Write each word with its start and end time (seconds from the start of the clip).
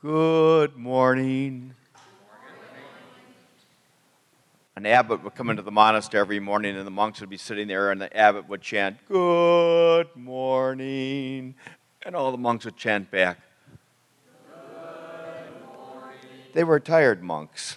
Good 0.00 0.76
morning. 0.76 1.74
An 4.76 4.86
abbot 4.86 5.24
would 5.24 5.34
come 5.34 5.50
into 5.50 5.62
the 5.62 5.72
monastery 5.72 6.20
every 6.20 6.38
morning, 6.38 6.76
and 6.76 6.86
the 6.86 6.90
monks 6.92 7.18
would 7.18 7.28
be 7.28 7.36
sitting 7.36 7.66
there, 7.66 7.90
and 7.90 8.00
the 8.00 8.16
abbot 8.16 8.48
would 8.48 8.62
chant, 8.62 8.98
Good 9.08 10.14
morning. 10.14 11.56
And 12.06 12.14
all 12.14 12.30
the 12.30 12.38
monks 12.38 12.64
would 12.64 12.76
chant 12.76 13.10
back. 13.10 13.40
They 16.52 16.62
were 16.62 16.78
tired 16.78 17.20
monks. 17.20 17.76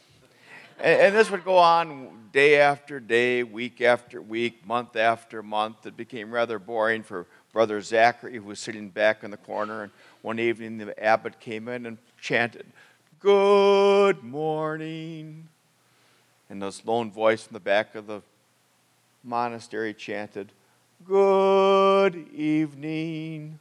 And, 0.80 1.02
and 1.02 1.16
this 1.16 1.32
would 1.32 1.44
go 1.44 1.58
on 1.58 2.30
day 2.32 2.62
after 2.62 3.00
day, 3.00 3.42
week 3.42 3.82
after 3.82 4.22
week, 4.22 4.64
month 4.68 4.96
after 4.96 5.42
month. 5.42 5.88
It 5.88 5.98
became 5.98 6.32
rather 6.32 6.60
boring 6.60 7.02
for 7.02 7.26
Brother 7.52 7.82
Zachary, 7.82 8.36
who 8.36 8.44
was 8.44 8.60
sitting 8.60 8.90
back 8.90 9.24
in 9.24 9.32
the 9.32 9.38
corner. 9.38 9.82
And 9.82 9.92
one 10.22 10.38
evening, 10.40 10.78
the 10.78 11.04
abbot 11.04 11.40
came 11.40 11.68
in 11.68 11.88
and 11.88 11.98
chanted, 12.22 12.66
Good 13.20 14.24
morning. 14.24 15.50
And 16.50 16.62
this 16.62 16.86
lone 16.86 17.12
voice 17.12 17.48
in 17.48 17.54
the 17.54 17.60
back 17.60 17.96
of 17.96 18.08
the 18.08 18.22
monastery 19.24 19.94
chanted, 19.94 20.52
Good 21.06 22.16
evening. 22.34 23.60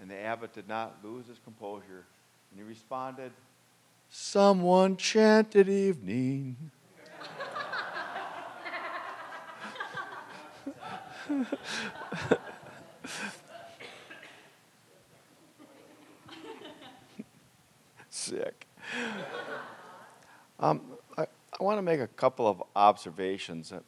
And 0.00 0.10
the 0.10 0.16
abbot 0.16 0.54
did 0.54 0.68
not 0.68 0.98
lose 1.02 1.26
his 1.26 1.38
composure. 1.44 2.04
And 2.50 2.60
he 2.60 2.62
responded, 2.62 3.32
Someone 4.08 4.96
chanted 4.96 5.68
evening. 5.68 6.56
Sick. 18.26 18.66
Um, 20.58 20.80
I, 21.16 21.26
I 21.60 21.62
want 21.62 21.75
to 21.75 21.75
make 21.86 22.00
a 22.00 22.08
couple 22.08 22.48
of 22.48 22.62
observations. 22.74 23.72
Uh, 23.72 23.78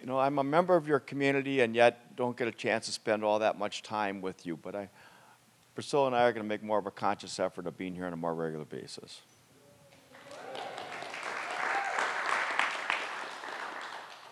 you 0.00 0.06
know, 0.06 0.18
I'm 0.18 0.38
a 0.38 0.44
member 0.44 0.74
of 0.74 0.88
your 0.88 0.98
community 0.98 1.60
and 1.60 1.76
yet 1.76 2.16
don't 2.16 2.36
get 2.36 2.48
a 2.48 2.52
chance 2.52 2.86
to 2.86 2.92
spend 2.92 3.22
all 3.22 3.38
that 3.38 3.58
much 3.58 3.82
time 3.82 4.20
with 4.20 4.46
you, 4.46 4.56
but 4.56 4.74
I, 4.74 4.88
Priscilla 5.74 6.06
and 6.06 6.16
I 6.16 6.22
are 6.22 6.32
going 6.32 6.42
to 6.42 6.48
make 6.48 6.62
more 6.62 6.78
of 6.78 6.86
a 6.86 6.90
conscious 6.90 7.38
effort 7.38 7.66
of 7.66 7.76
being 7.76 7.94
here 7.94 8.06
on 8.06 8.12
a 8.12 8.16
more 8.16 8.34
regular 8.34 8.64
basis. 8.64 9.20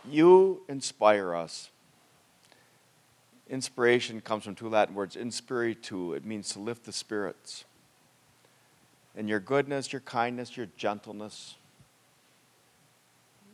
You 0.09 0.63
inspire 0.67 1.35
us. 1.35 1.69
Inspiration 3.51 4.23
comes 4.23 4.45
from 4.45 4.55
two 4.55 4.69
Latin 4.69 4.95
words, 4.95 5.15
inspiritu. 5.15 6.17
It 6.17 6.25
means 6.25 6.49
to 6.51 6.59
lift 6.59 6.85
the 6.85 6.93
spirits. 6.93 7.65
And 9.15 9.29
your 9.29 9.41
goodness, 9.41 9.93
your 9.93 10.01
kindness, 10.01 10.57
your 10.57 10.69
gentleness 10.77 11.57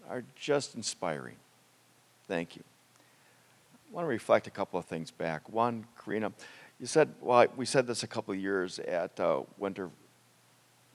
are 0.08 0.24
just 0.34 0.74
inspiring. 0.74 1.36
Thank 2.28 2.56
you. 2.56 2.62
I 3.90 3.94
want 3.94 4.04
to 4.04 4.08
reflect 4.08 4.46
a 4.46 4.50
couple 4.50 4.78
of 4.78 4.84
things 4.84 5.10
back. 5.10 5.48
One, 5.48 5.86
Karina, 6.02 6.32
you 6.80 6.86
said, 6.86 7.10
well, 7.20 7.46
we 7.56 7.64
said 7.64 7.86
this 7.86 8.02
a 8.02 8.06
couple 8.06 8.34
of 8.34 8.40
years 8.40 8.78
at 8.80 9.18
uh, 9.18 9.42
Winter, 9.58 9.90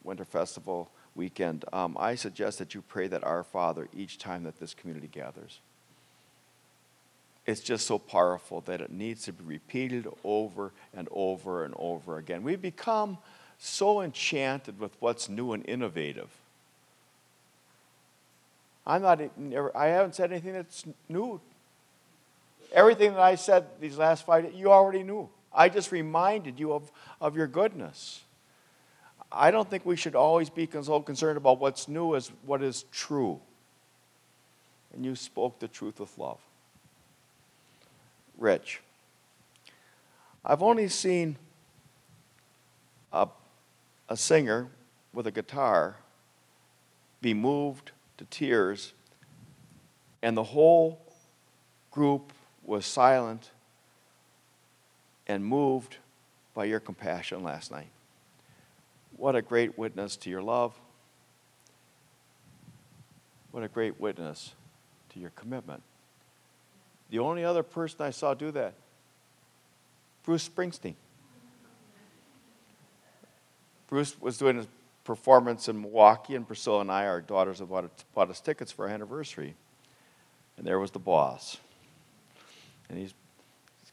Winter 0.03 0.25
Festival 0.25 0.91
weekend. 1.15 1.65
Um, 1.73 1.97
I 1.99 2.15
suggest 2.15 2.59
that 2.59 2.73
you 2.73 2.81
pray 2.81 3.07
that 3.07 3.23
Our 3.23 3.43
Father 3.43 3.87
each 3.95 4.17
time 4.17 4.43
that 4.43 4.59
this 4.59 4.73
community 4.73 5.07
gathers. 5.07 5.59
It's 7.45 7.61
just 7.61 7.87
so 7.87 7.97
powerful 7.97 8.61
that 8.61 8.81
it 8.81 8.91
needs 8.91 9.23
to 9.23 9.33
be 9.33 9.43
repeated 9.43 10.07
over 10.23 10.71
and 10.93 11.07
over 11.11 11.65
and 11.65 11.73
over 11.77 12.17
again. 12.17 12.43
We 12.43 12.55
become 12.55 13.17
so 13.57 14.01
enchanted 14.01 14.79
with 14.79 14.91
what's 14.99 15.27
new 15.27 15.53
and 15.53 15.67
innovative. 15.67 16.29
I'm 18.85 19.01
not, 19.01 19.21
I 19.75 19.88
haven't 19.88 20.16
said 20.16 20.31
anything 20.31 20.53
that's 20.53 20.85
new. 21.07 21.39
Everything 22.73 23.11
that 23.11 23.22
I 23.22 23.35
said 23.35 23.66
these 23.79 23.97
last 23.97 24.25
five, 24.25 24.53
you 24.53 24.72
already 24.72 25.03
knew. 25.03 25.29
I 25.53 25.69
just 25.69 25.91
reminded 25.91 26.59
you 26.59 26.73
of, 26.73 26.91
of 27.19 27.35
your 27.35 27.47
goodness. 27.47 28.22
I 29.31 29.51
don't 29.51 29.69
think 29.69 29.85
we 29.85 29.95
should 29.95 30.16
always 30.16 30.50
be 30.50 30.67
so 30.81 31.01
concerned 31.01 31.38
about 31.38 31.59
what's 31.59 31.88
new 31.88 32.16
as 32.16 32.31
what 32.45 32.61
is 32.61 32.83
true. 32.91 33.39
And 34.94 35.06
you 35.06 35.16
spoke 35.16 35.59
the 35.59 35.67
truth 35.67 36.00
with 36.00 36.17
love. 36.17 36.39
Rich, 38.38 38.81
I've 40.44 40.63
only 40.63 40.88
seen 40.88 41.38
a, 43.13 43.27
a 44.09 44.17
singer 44.17 44.67
with 45.13 45.27
a 45.27 45.31
guitar 45.31 45.97
be 47.22 47.33
moved 47.33 47.91
to 48.21 48.27
tears, 48.29 48.93
and 50.21 50.37
the 50.37 50.43
whole 50.43 51.01
group 51.89 52.31
was 52.63 52.85
silent 52.85 53.49
and 55.25 55.43
moved 55.43 55.97
by 56.53 56.65
your 56.65 56.79
compassion 56.79 57.41
last 57.41 57.71
night. 57.71 57.89
What 59.17 59.35
a 59.35 59.41
great 59.41 59.75
witness 59.75 60.15
to 60.17 60.29
your 60.29 60.43
love. 60.43 60.79
What 63.49 63.63
a 63.63 63.67
great 63.67 63.99
witness 63.99 64.53
to 65.13 65.19
your 65.19 65.31
commitment. 65.31 65.81
The 67.09 67.17
only 67.17 67.43
other 67.43 67.63
person 67.63 68.05
I 68.05 68.11
saw 68.11 68.35
do 68.35 68.51
that, 68.51 68.75
Bruce 70.23 70.47
Springsteen. 70.47 70.93
Bruce 73.88 74.15
was 74.21 74.38
doing 74.38 74.59
a 74.59 74.65
performance 75.11 75.67
in 75.67 75.81
Milwaukee, 75.81 76.35
and 76.35 76.47
Priscilla 76.47 76.79
and 76.79 76.89
I, 76.89 77.05
our 77.05 77.19
daughters, 77.19 77.59
have 77.59 77.67
bought, 77.67 77.91
bought 78.16 78.29
us 78.29 78.39
tickets 78.39 78.72
for 78.72 78.88
our 78.88 78.94
anniversary. 78.94 79.55
And 80.55 80.66
there 80.66 80.79
was 80.79 80.91
the 80.91 80.99
boss. 80.99 81.57
And 82.88 82.97
he's 82.97 83.13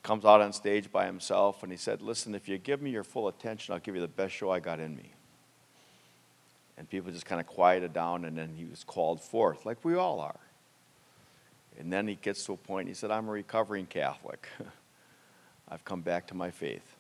comes 0.04 0.24
out 0.24 0.40
on 0.40 0.52
stage 0.52 0.92
by 0.92 1.06
himself 1.06 1.64
and 1.64 1.72
he 1.72 1.76
said, 1.76 2.00
Listen, 2.00 2.36
if 2.36 2.48
you 2.48 2.56
give 2.56 2.80
me 2.80 2.90
your 2.90 3.02
full 3.02 3.26
attention, 3.26 3.74
I'll 3.74 3.80
give 3.80 3.96
you 3.96 4.00
the 4.00 4.06
best 4.06 4.32
show 4.32 4.48
I 4.48 4.60
got 4.60 4.78
in 4.78 4.94
me. 4.94 5.12
And 6.76 6.88
people 6.88 7.10
just 7.10 7.26
kind 7.26 7.40
of 7.40 7.48
quieted 7.48 7.92
down, 7.92 8.24
and 8.24 8.38
then 8.38 8.54
he 8.56 8.64
was 8.64 8.84
called 8.84 9.20
forth, 9.20 9.66
like 9.66 9.84
we 9.84 9.96
all 9.96 10.20
are. 10.20 10.38
And 11.80 11.92
then 11.92 12.06
he 12.06 12.14
gets 12.14 12.44
to 12.44 12.52
a 12.52 12.56
point, 12.56 12.86
he 12.86 12.94
said, 12.94 13.10
I'm 13.10 13.28
a 13.28 13.32
recovering 13.32 13.86
Catholic. 13.86 14.46
I've 15.68 15.84
come 15.84 16.02
back 16.02 16.28
to 16.28 16.34
my 16.34 16.52
faith. 16.52 16.97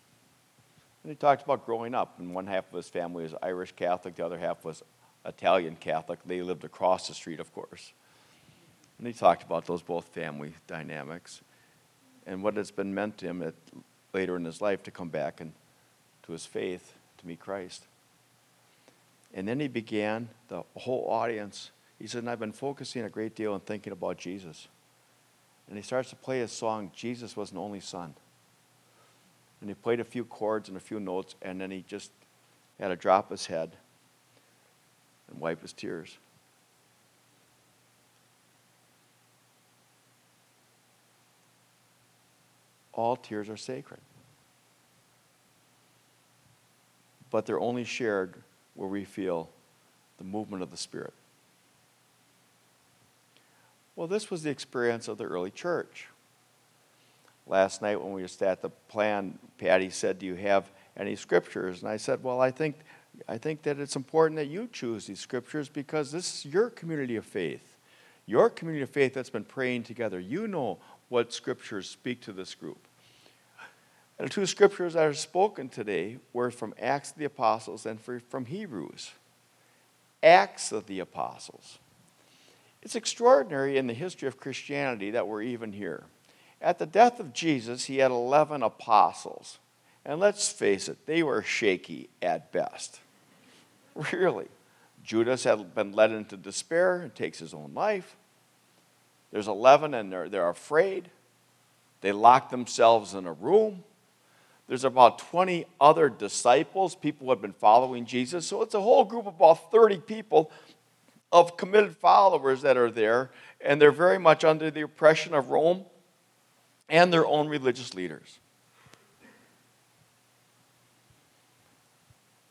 And 1.02 1.10
he 1.10 1.16
talked 1.16 1.42
about 1.42 1.64
growing 1.64 1.94
up, 1.94 2.18
and 2.18 2.34
one 2.34 2.46
half 2.46 2.68
of 2.68 2.76
his 2.76 2.88
family 2.88 3.22
was 3.22 3.34
Irish 3.42 3.72
Catholic, 3.72 4.16
the 4.16 4.24
other 4.26 4.38
half 4.38 4.64
was 4.64 4.82
Italian 5.24 5.76
Catholic. 5.76 6.18
They 6.26 6.42
lived 6.42 6.64
across 6.64 7.08
the 7.08 7.14
street, 7.14 7.40
of 7.40 7.52
course. 7.54 7.92
And 8.98 9.06
he 9.06 9.12
talked 9.12 9.42
about 9.44 9.66
those 9.66 9.82
both 9.82 10.06
family 10.08 10.54
dynamics 10.66 11.40
and 12.26 12.42
what 12.42 12.58
it's 12.58 12.70
been 12.70 12.94
meant 12.94 13.18
to 13.18 13.26
him 13.26 13.42
at, 13.42 13.54
later 14.12 14.36
in 14.36 14.44
his 14.44 14.60
life 14.60 14.82
to 14.82 14.90
come 14.90 15.08
back 15.08 15.40
and 15.40 15.52
to 16.24 16.32
his 16.32 16.44
faith 16.44 16.94
to 17.18 17.26
meet 17.26 17.40
Christ. 17.40 17.86
And 19.32 19.46
then 19.46 19.60
he 19.60 19.68
began, 19.68 20.28
the 20.48 20.62
whole 20.76 21.06
audience, 21.08 21.70
he 21.98 22.06
said, 22.06 22.26
I've 22.26 22.38
been 22.38 22.52
focusing 22.52 23.04
a 23.04 23.08
great 23.08 23.34
deal 23.34 23.54
on 23.54 23.60
thinking 23.60 23.92
about 23.92 24.18
Jesus. 24.18 24.68
And 25.68 25.76
he 25.76 25.82
starts 25.82 26.10
to 26.10 26.16
play 26.16 26.40
his 26.40 26.52
song, 26.52 26.90
Jesus 26.94 27.36
was 27.36 27.52
an 27.52 27.58
only 27.58 27.80
son. 27.80 28.14
And 29.60 29.68
he 29.68 29.74
played 29.74 30.00
a 30.00 30.04
few 30.04 30.24
chords 30.24 30.68
and 30.68 30.76
a 30.76 30.80
few 30.80 31.00
notes, 31.00 31.34
and 31.42 31.60
then 31.60 31.70
he 31.70 31.84
just 31.86 32.10
had 32.78 32.88
to 32.88 32.96
drop 32.96 33.30
his 33.30 33.46
head 33.46 33.76
and 35.28 35.40
wipe 35.40 35.62
his 35.62 35.72
tears. 35.72 36.18
all 42.98 43.14
tears 43.14 43.48
are 43.48 43.56
sacred. 43.56 44.00
But 47.30 47.46
they're 47.46 47.60
only 47.60 47.84
shared 47.84 48.34
where 48.74 48.88
we 48.88 49.04
feel 49.04 49.50
the 50.18 50.24
movement 50.24 50.64
of 50.64 50.72
the 50.72 50.76
Spirit. 50.76 51.14
Well, 53.94 54.08
this 54.08 54.32
was 54.32 54.42
the 54.42 54.50
experience 54.50 55.06
of 55.06 55.16
the 55.16 55.24
early 55.24 55.52
church. 55.52 56.08
Last 57.48 57.80
night, 57.80 58.00
when 58.00 58.12
we 58.12 58.22
were 58.22 58.46
at 58.46 58.60
the 58.60 58.68
plan, 58.68 59.38
Patty 59.56 59.88
said, 59.88 60.18
Do 60.18 60.26
you 60.26 60.34
have 60.34 60.70
any 60.96 61.16
scriptures? 61.16 61.82
And 61.82 61.90
I 61.90 61.96
said, 61.96 62.22
Well, 62.22 62.40
I 62.40 62.50
think, 62.50 62.76
I 63.26 63.38
think 63.38 63.62
that 63.62 63.80
it's 63.80 63.96
important 63.96 64.36
that 64.36 64.48
you 64.48 64.68
choose 64.70 65.06
these 65.06 65.18
scriptures 65.18 65.68
because 65.68 66.12
this 66.12 66.44
is 66.44 66.52
your 66.52 66.68
community 66.68 67.16
of 67.16 67.24
faith. 67.24 67.76
Your 68.26 68.50
community 68.50 68.82
of 68.82 68.90
faith 68.90 69.14
that's 69.14 69.30
been 69.30 69.44
praying 69.44 69.84
together. 69.84 70.20
You 70.20 70.46
know 70.46 70.78
what 71.08 71.32
scriptures 71.32 71.88
speak 71.88 72.20
to 72.22 72.32
this 72.32 72.54
group. 72.54 72.86
And 74.18 74.28
the 74.28 74.32
two 74.32 74.44
scriptures 74.44 74.92
that 74.92 75.06
are 75.06 75.14
spoken 75.14 75.70
today 75.70 76.18
were 76.34 76.50
from 76.50 76.74
Acts 76.78 77.12
of 77.12 77.16
the 77.16 77.24
Apostles 77.24 77.86
and 77.86 77.98
from 78.00 78.44
Hebrews. 78.44 79.12
Acts 80.22 80.72
of 80.72 80.86
the 80.86 81.00
Apostles. 81.00 81.78
It's 82.82 82.96
extraordinary 82.96 83.78
in 83.78 83.86
the 83.86 83.94
history 83.94 84.28
of 84.28 84.36
Christianity 84.36 85.12
that 85.12 85.26
we're 85.26 85.42
even 85.42 85.72
here. 85.72 86.04
At 86.60 86.78
the 86.78 86.86
death 86.86 87.20
of 87.20 87.32
Jesus, 87.32 87.84
he 87.84 87.98
had 87.98 88.10
11 88.10 88.62
apostles. 88.62 89.58
And 90.04 90.20
let's 90.20 90.50
face 90.50 90.88
it, 90.88 91.06
they 91.06 91.22
were 91.22 91.42
shaky 91.42 92.08
at 92.22 92.52
best. 92.52 93.00
Really. 94.12 94.46
Judas 95.02 95.42
had 95.42 95.74
been 95.74 95.92
led 95.92 96.12
into 96.12 96.36
despair 96.36 97.00
and 97.00 97.12
takes 97.12 97.38
his 97.38 97.52
own 97.52 97.72
life. 97.74 98.14
There's 99.32 99.48
11 99.48 99.94
and 99.94 100.12
they're, 100.12 100.28
they're 100.28 100.48
afraid. 100.48 101.10
They 102.00 102.12
lock 102.12 102.50
themselves 102.50 103.14
in 103.14 103.26
a 103.26 103.32
room. 103.32 103.82
There's 104.68 104.84
about 104.84 105.18
20 105.18 105.64
other 105.80 106.10
disciples, 106.10 106.94
people 106.94 107.26
who 107.26 107.30
have 107.30 107.40
been 107.40 107.54
following 107.54 108.04
Jesus. 108.04 108.46
So 108.46 108.62
it's 108.62 108.74
a 108.74 108.80
whole 108.80 109.04
group 109.04 109.26
of 109.26 109.34
about 109.34 109.72
30 109.72 109.98
people 109.98 110.52
of 111.32 111.56
committed 111.56 111.96
followers 111.96 112.62
that 112.62 112.76
are 112.76 112.90
there, 112.90 113.30
and 113.60 113.80
they're 113.80 113.90
very 113.90 114.18
much 114.18 114.44
under 114.44 114.70
the 114.70 114.82
oppression 114.82 115.34
of 115.34 115.50
Rome 115.50 115.84
and 116.88 117.12
their 117.12 117.26
own 117.26 117.48
religious 117.48 117.94
leaders. 117.94 118.38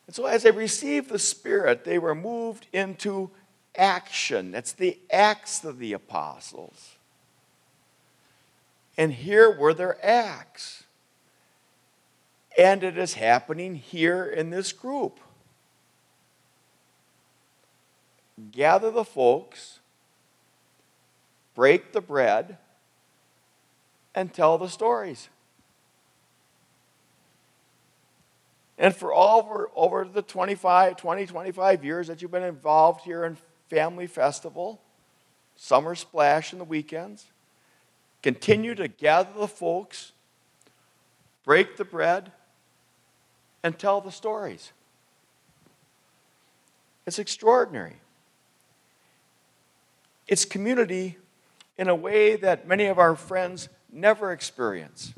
And 0.08 0.16
so, 0.16 0.26
as 0.26 0.44
they 0.44 0.52
received 0.52 1.10
the 1.10 1.20
Spirit, 1.20 1.84
they 1.84 2.00
were 2.00 2.16
moved 2.16 2.68
into 2.72 3.30
action. 3.76 4.52
That's 4.52 4.72
the 4.72 4.98
acts 5.12 5.64
of 5.64 5.80
the 5.80 5.94
apostles. 5.94 6.96
And 8.98 9.14
here 9.14 9.52
were 9.52 9.74
their 9.74 10.04
acts. 10.04 10.84
And 12.58 12.84
it 12.84 12.98
is 12.98 13.16
happening 13.16 13.76
here 13.76 14.26
in 14.26 14.50
this 14.50 14.72
group. 14.72 15.20
Gather 18.52 18.90
the 18.90 19.04
folks, 19.04 19.80
break 21.54 21.92
the 21.92 22.02
bread, 22.02 22.58
and 24.18 24.34
tell 24.34 24.58
the 24.58 24.68
stories. 24.68 25.30
And 28.80 28.96
for 28.96 29.14
all 29.14 29.42
over, 29.42 29.70
over 29.76 30.06
the 30.06 30.24
25, 30.24 30.98
20, 30.98 31.28
25 31.28 31.86
years 31.86 32.08
that 32.08 32.20
you've 32.20 32.32
been 32.32 32.42
involved 32.42 33.02
here 33.02 33.26
in 33.26 33.38
Family 33.70 34.08
Festival, 34.08 34.82
Summer 35.56 35.94
Splash 35.94 36.52
in 36.52 36.58
the 36.58 36.66
weekends, 36.66 37.28
continue 38.24 38.74
to 38.74 38.88
gather 38.88 39.30
the 39.38 39.48
folks, 39.48 40.14
break 41.46 41.78
the 41.78 41.86
bread, 41.86 42.32
and 43.62 43.78
tell 43.78 44.02
the 44.02 44.12
stories. 44.12 44.72
It's 47.06 47.20
extraordinary. 47.20 47.98
It's 50.28 50.44
community 50.44 51.18
in 51.78 51.88
a 51.88 51.96
way 51.96 52.36
that 52.36 52.68
many 52.68 52.86
of 52.86 52.98
our 52.98 53.16
friends 53.16 53.70
never 53.98 54.32
experience. 54.32 55.14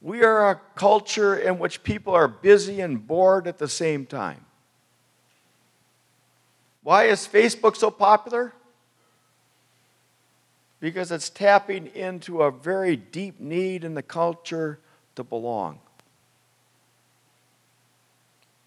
We 0.00 0.22
are 0.22 0.50
a 0.50 0.60
culture 0.76 1.36
in 1.36 1.58
which 1.58 1.82
people 1.82 2.14
are 2.14 2.28
busy 2.28 2.80
and 2.80 3.04
bored 3.04 3.46
at 3.46 3.58
the 3.58 3.68
same 3.68 4.06
time. 4.06 4.44
Why 6.82 7.04
is 7.04 7.26
Facebook 7.26 7.76
so 7.76 7.90
popular? 7.90 8.52
Because 10.78 11.10
it's 11.10 11.30
tapping 11.30 11.86
into 11.86 12.42
a 12.42 12.50
very 12.50 12.96
deep 12.96 13.40
need 13.40 13.82
in 13.82 13.94
the 13.94 14.02
culture 14.02 14.78
to 15.16 15.24
belong. 15.24 15.78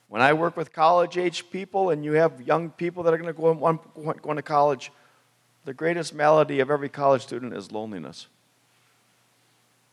When 0.09 0.21
I 0.21 0.33
work 0.33 0.57
with 0.57 0.73
college 0.73 1.17
age 1.17 1.49
people 1.51 1.91
and 1.91 2.03
you 2.03 2.13
have 2.13 2.41
young 2.41 2.71
people 2.71 3.03
that 3.03 3.13
are 3.13 3.17
going 3.17 3.33
to 3.33 3.39
go, 3.39 3.63
on, 3.63 3.79
go 4.21 4.31
into 4.31 4.41
college, 4.41 4.91
the 5.67 5.73
greatest 5.73 6.13
malady 6.13 6.61
of 6.61 6.71
every 6.71 6.87
college 6.87 7.23
student 7.23 7.53
is 7.53 7.73
loneliness. 7.73 8.27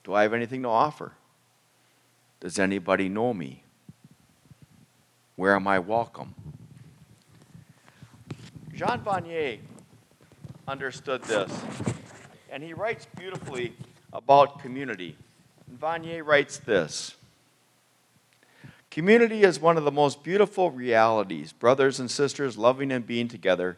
Do 0.05 0.15
I 0.15 0.23
have 0.23 0.33
anything 0.33 0.63
to 0.63 0.69
offer? 0.69 1.15
Does 2.39 2.61
anybody 2.61 3.09
know 3.09 3.35
me? 3.35 3.65
Where 5.35 5.57
am 5.57 5.67
I 5.67 5.81
welcome? 5.81 6.33
Jean 8.73 9.01
Vanier 9.01 9.59
understood 10.69 11.25
this, 11.25 11.51
and 12.53 12.63
he 12.63 12.73
writes 12.73 13.09
beautifully 13.17 13.73
about 14.13 14.61
community. 14.61 15.17
And 15.69 15.81
Vanier 15.81 16.25
writes 16.25 16.59
this 16.59 17.17
Community 18.93 19.43
is 19.43 19.59
one 19.59 19.77
of 19.77 19.83
the 19.83 19.91
most 19.91 20.23
beautiful 20.23 20.71
realities, 20.71 21.53
brothers 21.53 21.99
and 21.99 22.09
sisters 22.09 22.57
loving 22.57 22.93
and 22.93 23.05
being 23.05 23.27
together. 23.27 23.77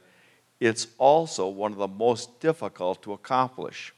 It's 0.60 0.86
also 0.98 1.48
one 1.48 1.72
of 1.72 1.78
the 1.78 1.88
most 1.88 2.40
difficult 2.40 3.02
to 3.02 3.12
accomplish. 3.12 3.92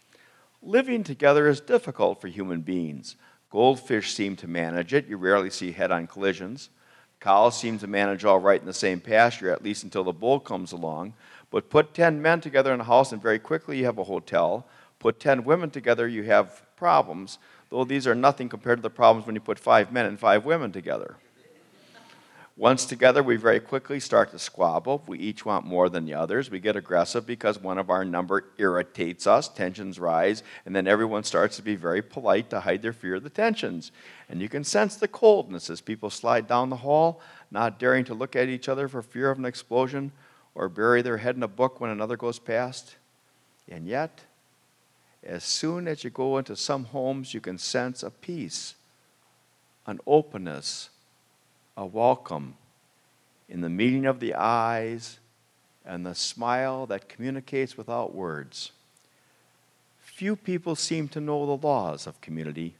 Living 0.62 1.05
together 1.05 1.49
is 1.49 1.60
difficult 1.60 2.20
for 2.20 2.28
human 2.28 2.62
beings. 2.62 3.14
Goldfish 3.50 4.12
seem 4.12 4.37
to 4.37 4.49
manage 4.49 4.93
it. 4.93 5.06
You 5.06 5.16
rarely 5.16 5.50
see 5.50 5.72
head 5.72 5.90
on 5.93 6.06
collisions. 6.06 6.70
Cows 7.20 7.58
seem 7.58 7.78
to 7.78 7.87
manage 7.87 8.25
all 8.25 8.38
right 8.38 8.60
in 8.60 8.66
the 8.66 8.72
same 8.72 9.00
pasture, 9.00 9.50
at 9.50 9.62
least 9.62 9.84
until 9.84 10.05
the 10.05 10.12
bull 10.12 10.38
comes 10.40 10.72
along. 10.72 11.14
But 11.50 11.70
put 11.70 11.94
10 11.94 12.20
men 12.20 12.40
together 12.40 12.75
in 12.75 12.81
a 12.81 12.84
house, 12.84 13.12
and 13.12 13.22
very 13.22 13.38
quickly 13.38 13.78
you 13.78 13.84
have 13.87 13.99
a 13.99 14.04
hotel. 14.04 14.66
Put 14.99 15.20
10 15.20 15.44
women 15.44 15.70
together, 15.70 16.06
you 16.06 16.25
have 16.25 16.62
problems, 16.76 17.38
though 17.70 17.84
these 17.84 18.06
are 18.06 18.14
nothing 18.14 18.49
compared 18.49 18.78
to 18.78 18.82
the 18.82 18.90
problems 18.90 19.26
when 19.26 19.34
you 19.34 19.40
put 19.40 19.58
five 19.58 19.93
men 19.93 20.06
and 20.06 20.19
five 20.19 20.44
women 20.44 20.72
together. 20.72 21.16
Once 22.58 22.87
together, 22.87 23.22
we 23.22 23.37
very 23.37 23.60
quickly 23.60 24.00
start 24.00 24.32
to 24.32 24.38
squabble. 24.38 25.05
We 25.06 25.20
each 25.20 25.46
want 25.46 25.64
more 25.64 25.88
than 25.88 26.06
the 26.06 26.14
others. 26.14 26.50
We 26.50 26.58
get 26.58 26.75
aggressive 26.75 27.25
because 27.25 27.60
one 27.60 27.78
of 27.78 27.88
our 27.88 28.05
number 28.05 28.46
irritates 28.58 29.28
us. 29.28 29.46
Tensions 29.49 30.00
rise, 30.00 30.43
and 30.66 30.75
then 30.75 30.88
everyone 30.88 31.22
starts 31.22 31.55
to 31.55 31.62
be 31.62 31.76
very 31.76 32.02
polite 32.02 32.50
to 32.50 32.58
hide 32.58 32.82
their 32.82 32.93
fear 32.93 33.14
of 33.14 33.22
the 33.22 33.31
tensions. 33.31 33.93
And 34.28 34.43
you 34.43 34.49
can 34.49 34.64
sense 34.64 34.96
the 34.96 35.06
coldness 35.06 35.70
as 35.70 35.81
people 35.81 36.10
slide 36.10 36.49
down 36.49 36.69
the 36.69 36.78
hall, 36.78 37.20
not 37.52 37.78
daring 37.78 38.05
to 38.06 38.14
look 38.14 38.34
at 38.34 38.49
each 38.49 38.69
other 38.69 38.88
for 38.88 39.02
fear 39.02 39.31
of 39.31 39.38
an 39.38 39.44
explosion 39.44 40.11
or 40.56 40.69
bury 40.69 41.00
their 41.00 41.19
head 41.19 41.37
in 41.37 41.44
a 41.44 41.49
book 41.49 41.81
when 41.81 41.90
another 41.90 42.16
goes 42.16 42.40
past. 42.40 42.96
And 43.69 43.87
yet, 43.87 44.25
as 45.22 45.44
soon 45.44 45.87
as 45.87 46.02
you 46.02 46.11
go 46.11 46.38
into 46.38 46.56
some 46.56 46.87
homes, 46.87 47.34
you 47.34 47.40
can 47.40 47.56
sense 47.56 48.02
a 48.02 48.11
peace, 48.11 48.75
an 49.87 50.00
openness 50.08 50.90
a 51.78 51.86
welcome 51.86 52.56
in 53.48 53.60
the 53.60 53.69
meeting 53.69 54.04
of 54.04 54.19
the 54.19 54.34
eyes 54.34 55.20
and 55.86 56.04
the 56.04 56.12
smile 56.12 56.86
that 56.86 57.08
communicates 57.08 57.76
without 57.76 58.12
words. 58.12 58.72
Few 60.00 60.34
people 60.34 60.75
seem 60.75 61.06
to 61.06 61.20
know 61.20 61.46
the 61.46 61.64
laws 61.64 62.08
of 62.08 62.20
community. 62.20 62.75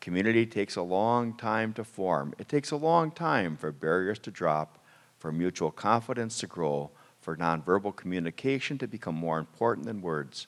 Community 0.00 0.46
takes 0.46 0.76
a 0.76 0.82
long 0.82 1.36
time 1.36 1.72
to 1.72 1.82
form. 1.82 2.32
It 2.38 2.48
takes 2.48 2.70
a 2.70 2.76
long 2.76 3.10
time 3.10 3.56
for 3.56 3.72
barriers 3.72 4.20
to 4.20 4.30
drop, 4.30 4.78
for 5.18 5.32
mutual 5.32 5.72
confidence 5.72 6.38
to 6.38 6.46
grow, 6.46 6.92
for 7.20 7.36
nonverbal 7.36 7.96
communication 7.96 8.78
to 8.78 8.86
become 8.86 9.16
more 9.16 9.40
important 9.40 9.84
than 9.84 10.00
words. 10.00 10.46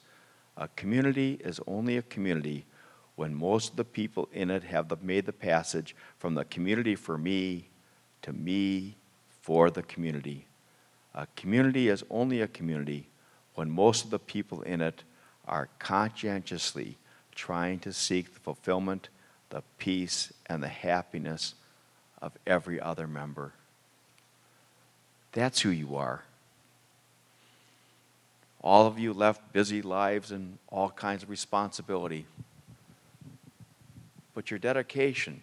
A 0.55 0.69
community 0.69 1.41
is 1.43 1.59
only 1.67 1.97
a 1.97 2.03
community 2.03 2.65
when 3.17 3.35
most 3.35 3.71
of 3.71 3.75
the 3.75 3.83
people 3.83 4.29
in 4.31 4.49
it 4.49 4.63
have 4.63 5.03
made 5.03 5.25
the 5.25 5.33
passage 5.33 5.93
from 6.17 6.35
the 6.35 6.45
community 6.45 6.95
for 6.95 7.17
me 7.17 7.67
to 8.21 8.33
me 8.33 8.95
for 9.41 9.69
the 9.69 9.83
community. 9.83 10.45
A 11.13 11.27
community 11.35 11.89
is 11.89 12.03
only 12.09 12.41
a 12.41 12.47
community 12.47 13.07
when 13.55 13.69
most 13.69 14.05
of 14.05 14.11
the 14.11 14.19
people 14.19 14.61
in 14.61 14.81
it 14.81 15.03
are 15.47 15.69
conscientiously 15.79 16.97
trying 17.35 17.79
to 17.79 17.91
seek 17.91 18.33
the 18.33 18.39
fulfillment, 18.39 19.09
the 19.49 19.63
peace, 19.77 20.31
and 20.47 20.61
the 20.61 20.67
happiness 20.67 21.55
of 22.21 22.31
every 22.45 22.79
other 22.79 23.07
member. 23.07 23.53
That's 25.33 25.61
who 25.61 25.69
you 25.69 25.95
are. 25.95 26.23
All 28.63 28.85
of 28.85 28.99
you 28.99 29.11
left 29.11 29.53
busy 29.53 29.81
lives 29.81 30.31
and 30.31 30.59
all 30.69 30.91
kinds 30.91 31.23
of 31.23 31.29
responsibility. 31.29 32.25
But 34.35 34.51
your 34.51 34.59
dedication, 34.59 35.41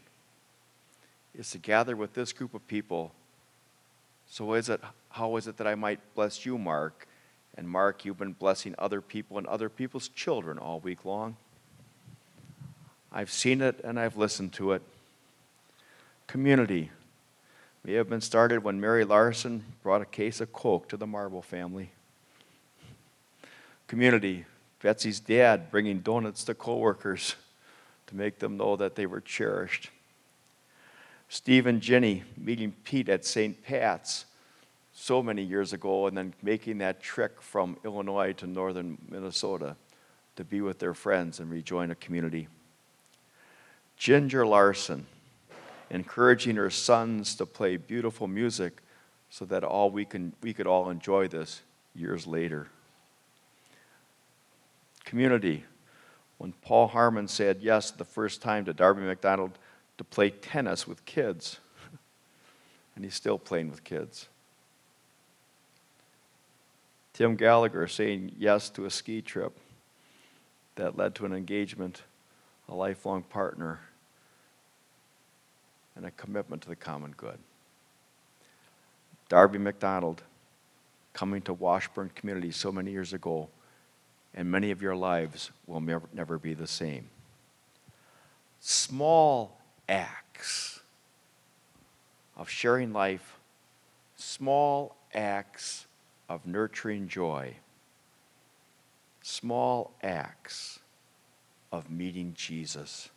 is 1.39 1.51
to 1.53 1.59
gather 1.59 1.97
with 1.97 2.13
this 2.13 2.33
group 2.33 2.53
of 2.53 2.67
people. 2.67 3.13
So 4.27 4.53
is 4.55 4.69
it 4.69 4.81
how 5.11 5.37
is 5.37 5.47
it 5.47 5.57
that 5.57 5.67
I 5.67 5.75
might 5.75 6.01
bless 6.15 6.45
you, 6.45 6.59
Mark? 6.59 7.09
And 7.57 7.69
Mark, 7.69 8.05
you've 8.05 8.19
been 8.19 8.35
blessing 8.35 8.75
other 8.79 9.01
people 9.01 9.39
and 9.39 9.47
other 9.47 9.69
people's 9.69 10.09
children 10.09 10.59
all 10.59 10.81
week 10.81 11.05
long. 11.05 11.37
I've 13.11 13.31
seen 13.31 13.63
it 13.63 13.81
and 13.83 13.99
I've 13.99 14.17
listened 14.17 14.53
to 14.55 14.73
it. 14.73 14.83
Community 16.27 16.91
may 17.85 17.95
have 17.95 18.09
been 18.11 18.21
started 18.21 18.63
when 18.63 18.81
Mary 18.81 19.05
Larson 19.05 19.65
brought 19.83 20.03
a 20.03 20.07
case 20.07 20.41
of 20.41 20.53
Coke 20.53 20.89
to 20.91 20.97
the 20.97 21.07
Marble 21.07 21.41
family. 21.41 21.91
Community, 23.87 24.45
Betsy's 24.83 25.21
dad 25.21 25.71
bringing 25.71 26.01
donuts 26.01 26.45
to 26.45 26.55
coworkers 26.55 27.35
to 28.09 28.17
make 28.17 28.39
them 28.39 28.57
know 28.57 28.77
that 28.77 28.95
they 28.95 29.07
were 29.07 29.21
cherished. 29.21 29.91
Steve 31.29 31.67
and 31.67 31.81
Jenny 31.81 32.25
meeting 32.37 32.73
Pete 32.85 33.09
at 33.09 33.25
St. 33.25 33.63
Pat's 33.63 34.25
so 34.95 35.23
many 35.23 35.43
years 35.43 35.73
ago 35.73 36.07
and 36.07 36.17
then 36.17 36.35
making 36.43 36.79
that 36.79 37.03
trek 37.03 37.41
from 37.41 37.77
Illinois 37.85 38.33
to 38.33 38.47
northern 38.47 38.99
Minnesota 39.09 39.77
to 40.37 40.45
be 40.45 40.61
with 40.61 40.79
their 40.79 40.95
friends 40.95 41.39
and 41.41 41.51
rejoin 41.51 41.91
a 41.91 41.95
community. 41.95 42.49
Ginger 43.97 44.47
Larson, 44.47 45.07
encouraging 45.91 46.57
her 46.57 46.71
sons 46.71 47.35
to 47.37 47.47
play 47.47 47.77
beautiful 47.77 48.27
music 48.27 48.83
so 49.31 49.45
that 49.45 49.65
all 49.65 49.91
we, 49.91 50.05
can, 50.05 50.33
we 50.43 50.55
could 50.55 50.67
all 50.67 50.91
enjoy 50.91 51.29
this 51.29 51.63
years 51.95 52.27
later. 52.27 52.69
Community, 55.05 55.65
when 56.39 56.53
Paul 56.63 56.87
Harmon 56.89 57.29
said 57.29 57.59
yes 57.61 57.91
the 57.91 58.05
first 58.05 58.41
time 58.41 58.65
to 58.65 58.73
Darby 58.73 59.03
McDonald 59.03 59.59
to 59.99 60.05
play 60.05 60.31
tennis 60.31 60.87
with 60.87 61.05
kids, 61.05 61.59
and 62.97 63.05
he's 63.05 63.15
still 63.15 63.39
playing 63.39 63.71
with 63.71 63.85
kids. 63.85 64.29
Tim 67.13 67.35
Gallagher 67.35 67.87
saying 67.89 68.33
yes 68.39 68.71
to 68.71 68.85
a 68.85 68.91
ski 68.91 69.21
trip 69.21 69.59
that 70.77 70.97
led 70.97 71.17
to 71.17 71.27
an 71.27 71.33
engagement, 71.33 72.03
a 72.69 72.75
lifelong 72.75 73.25
partner, 73.25 73.81
and 75.97 76.07
a 76.07 76.13
commitment 76.13 76.63
to 76.63 76.69
the 76.69 76.77
common 76.77 77.13
good. 77.17 77.39
Darby 79.29 79.59
McDonald 79.59 80.23
coming 81.13 81.43
to 81.43 81.53
Washburn 81.53 82.13
Community 82.15 82.53
so 82.53 82.71
many 82.71 82.93
years 82.93 83.13
ago, 83.13 83.49
and 84.33 84.49
many 84.49 84.71
of 84.71 84.81
your 84.81 84.95
lives 84.95 85.51
will 85.67 85.81
never, 85.81 86.39
be 86.39 86.55
the 86.55 86.69
same. 86.69 87.09
Small 88.61 89.58
acts 89.89 90.81
of 92.37 92.49
sharing 92.49 92.93
life, 92.93 93.39
small 94.17 94.97
acts 95.15 95.87
of 96.29 96.47
nurturing 96.47 97.09
joy, 97.09 97.55
small 99.23 99.93
acts 100.03 100.81
of 101.73 101.91
meeting 101.91 102.33
Jesus. 102.37 103.11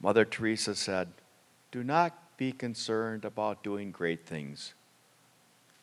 Mother 0.00 0.24
Teresa 0.24 0.74
said, 0.74 1.08
Do 1.70 1.82
not 1.82 2.36
be 2.36 2.52
concerned 2.52 3.24
about 3.24 3.62
doing 3.62 3.90
great 3.90 4.26
things. 4.26 4.74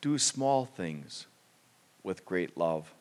Do 0.02 0.18
small 0.18 0.66
things 0.66 1.28
with 2.04 2.26
great 2.26 2.58
love. 2.58 2.94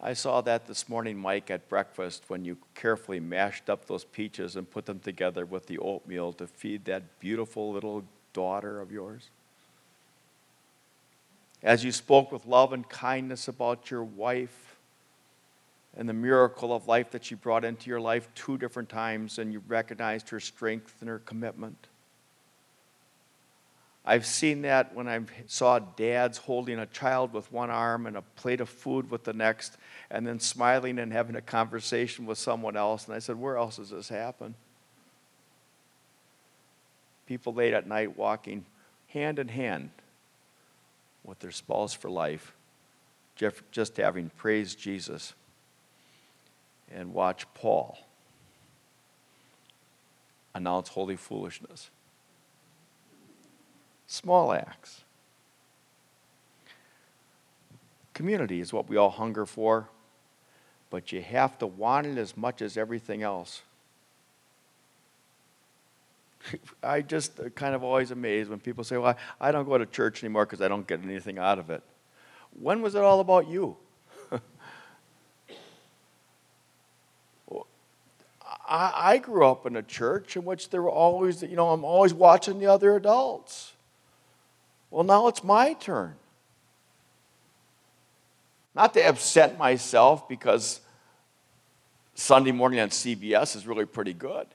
I 0.00 0.12
saw 0.12 0.40
that 0.42 0.66
this 0.66 0.88
morning, 0.88 1.16
Mike, 1.16 1.50
at 1.50 1.68
breakfast 1.68 2.24
when 2.28 2.44
you 2.44 2.58
carefully 2.74 3.18
mashed 3.18 3.70
up 3.70 3.86
those 3.86 4.04
peaches 4.04 4.56
and 4.56 4.70
put 4.70 4.86
them 4.86 5.00
together 5.00 5.46
with 5.46 5.66
the 5.66 5.78
oatmeal 5.78 6.32
to 6.34 6.46
feed 6.46 6.84
that 6.84 7.18
beautiful 7.18 7.72
little 7.72 8.04
daughter 8.32 8.80
of 8.80 8.92
yours 8.92 9.30
as 11.62 11.84
you 11.84 11.92
spoke 11.92 12.30
with 12.30 12.46
love 12.46 12.72
and 12.72 12.88
kindness 12.88 13.48
about 13.48 13.90
your 13.90 14.04
wife 14.04 14.76
and 15.96 16.08
the 16.08 16.14
miracle 16.14 16.74
of 16.74 16.86
life 16.86 17.10
that 17.10 17.24
she 17.24 17.34
brought 17.34 17.64
into 17.64 17.88
your 17.88 18.00
life 18.00 18.28
two 18.34 18.58
different 18.58 18.88
times, 18.88 19.38
and 19.38 19.52
you 19.52 19.62
recognized 19.66 20.28
her 20.28 20.38
strength 20.38 20.94
and 21.00 21.08
her 21.08 21.20
commitment. 21.20 21.88
I've 24.06 24.24
seen 24.24 24.62
that 24.62 24.94
when 24.94 25.08
I 25.08 25.20
saw 25.46 25.80
dads 25.80 26.38
holding 26.38 26.78
a 26.78 26.86
child 26.86 27.32
with 27.32 27.50
one 27.50 27.70
arm 27.70 28.06
and 28.06 28.16
a 28.16 28.22
plate 28.22 28.60
of 28.60 28.68
food 28.68 29.10
with 29.10 29.24
the 29.24 29.32
next, 29.32 29.76
and 30.10 30.24
then 30.24 30.38
smiling 30.38 31.00
and 31.00 31.12
having 31.12 31.34
a 31.34 31.40
conversation 31.40 32.24
with 32.24 32.38
someone 32.38 32.76
else. 32.76 33.06
And 33.06 33.14
I 33.14 33.18
said, 33.18 33.36
Where 33.36 33.56
else 33.56 33.76
does 33.76 33.90
this 33.90 34.08
happen? 34.08 34.54
People 37.26 37.52
late 37.52 37.74
at 37.74 37.88
night 37.88 38.16
walking 38.16 38.64
hand 39.08 39.40
in 39.40 39.48
hand 39.48 39.90
with 41.24 41.40
their 41.40 41.50
spouse 41.50 41.92
for 41.92 42.08
life, 42.08 42.54
just 43.72 43.96
having 43.96 44.30
praised 44.36 44.78
Jesus 44.78 45.34
and 46.94 47.12
watch 47.12 47.46
Paul 47.54 47.98
announce 50.54 50.88
holy 50.88 51.16
foolishness. 51.16 51.90
Small 54.06 54.52
acts. 54.52 55.02
Community 58.14 58.60
is 58.60 58.72
what 58.72 58.88
we 58.88 58.96
all 58.96 59.10
hunger 59.10 59.44
for, 59.44 59.88
but 60.90 61.12
you 61.12 61.20
have 61.20 61.58
to 61.58 61.66
want 61.66 62.06
it 62.06 62.16
as 62.16 62.36
much 62.36 62.62
as 62.62 62.76
everything 62.76 63.22
else. 63.22 63.62
I 66.82 67.02
just 67.02 67.38
uh, 67.40 67.50
kind 67.50 67.74
of 67.74 67.82
always 67.82 68.10
amazed 68.10 68.48
when 68.48 68.60
people 68.60 68.84
say, 68.84 68.96
Well, 68.96 69.16
I 69.40 69.52
don't 69.52 69.66
go 69.66 69.76
to 69.76 69.86
church 69.86 70.22
anymore 70.22 70.46
because 70.46 70.62
I 70.62 70.68
don't 70.68 70.86
get 70.86 71.02
anything 71.02 71.38
out 71.38 71.58
of 71.58 71.70
it. 71.70 71.82
When 72.58 72.80
was 72.82 72.94
it 72.94 73.02
all 73.02 73.20
about 73.20 73.48
you? 73.48 73.76
I, 78.68 79.18
grew 79.18 79.46
up 79.46 79.66
in 79.66 79.76
a 79.76 79.82
church 79.82 80.36
in 80.36 80.44
which 80.44 80.70
there 80.70 80.82
were 80.82 80.90
always, 80.90 81.42
you 81.42 81.56
know, 81.56 81.70
I'm 81.70 81.84
always 81.84 82.12
watching 82.12 82.58
the 82.58 82.66
other 82.66 82.96
adults. 82.96 83.74
Well, 84.96 85.04
now 85.04 85.28
it's 85.28 85.44
my 85.44 85.74
turn. 85.74 86.14
Not 88.74 88.94
to 88.94 89.06
upset 89.06 89.58
myself 89.58 90.26
because 90.26 90.80
Sunday 92.14 92.52
morning 92.52 92.80
on 92.80 92.88
CBS 92.88 93.56
is 93.56 93.66
really 93.66 93.84
pretty 93.84 94.14
good 94.14 94.46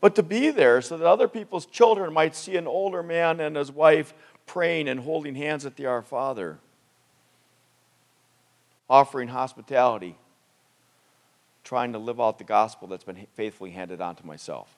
but 0.00 0.14
to 0.14 0.22
be 0.22 0.50
there 0.50 0.80
so 0.80 0.96
that 0.96 1.06
other 1.06 1.28
people's 1.28 1.66
children 1.66 2.12
might 2.12 2.34
see 2.34 2.56
an 2.56 2.66
older 2.66 3.02
man 3.02 3.40
and 3.40 3.56
his 3.56 3.70
wife 3.70 4.14
praying 4.46 4.88
and 4.88 5.00
holding 5.00 5.34
hands 5.34 5.66
at 5.66 5.76
the 5.76 5.86
Our 5.86 6.02
Father, 6.02 6.58
offering 8.88 9.28
hospitality, 9.28 10.16
trying 11.62 11.92
to 11.92 11.98
live 11.98 12.20
out 12.20 12.38
the 12.38 12.44
gospel 12.44 12.88
that's 12.88 13.04
been 13.04 13.26
faithfully 13.34 13.70
handed 13.70 14.00
on 14.00 14.16
to 14.16 14.26
myself. 14.26 14.74